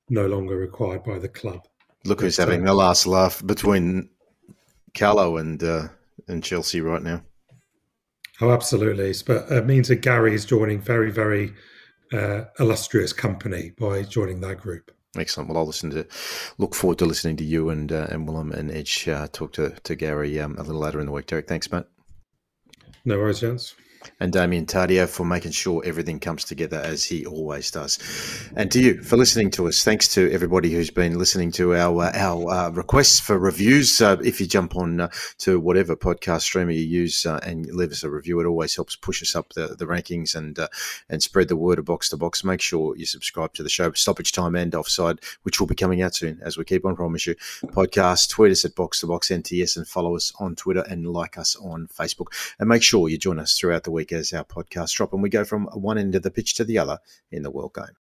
[0.10, 1.62] no longer required by the club.
[2.06, 4.10] Look who's having the last laugh between
[4.96, 5.90] Carlo and uh,
[6.28, 7.22] and Chelsea right now.
[8.42, 9.14] Oh, absolutely.
[9.26, 11.54] But it means that Gary is joining very, very
[12.14, 14.92] uh, illustrious company by joining that group.
[15.18, 15.50] Excellent.
[15.50, 16.06] Well, I'll listen to,
[16.58, 19.72] look forward to listening to you and uh, and Willem and Edge uh, talk to
[19.84, 21.26] to Gary um, a little later in the week.
[21.26, 21.86] Derek, thanks, mate.
[23.06, 23.76] No worries, gents.
[24.20, 28.00] And Damien Tadio for making sure everything comes together as he always does.
[28.56, 29.84] And to you for listening to us.
[29.84, 34.02] Thanks to everybody who's been listening to our uh, our uh, requests for reviews.
[34.02, 37.92] Uh, if you jump on uh, to whatever podcast streamer you use uh, and leave
[37.92, 40.68] us a review, it always helps push us up the, the rankings and uh,
[41.10, 42.44] and spread the word of box to box.
[42.44, 46.02] Make sure you subscribe to the show, stoppage time and offside, which will be coming
[46.02, 47.36] out soon as we keep on promise you.
[47.68, 51.38] Podcast, tweet us at box to box NTS and follow us on Twitter and like
[51.38, 52.28] us on Facebook.
[52.60, 55.44] And make sure you join us throughout week as our podcast drop and we go
[55.44, 57.00] from one end of the pitch to the other
[57.32, 57.96] in the World Game.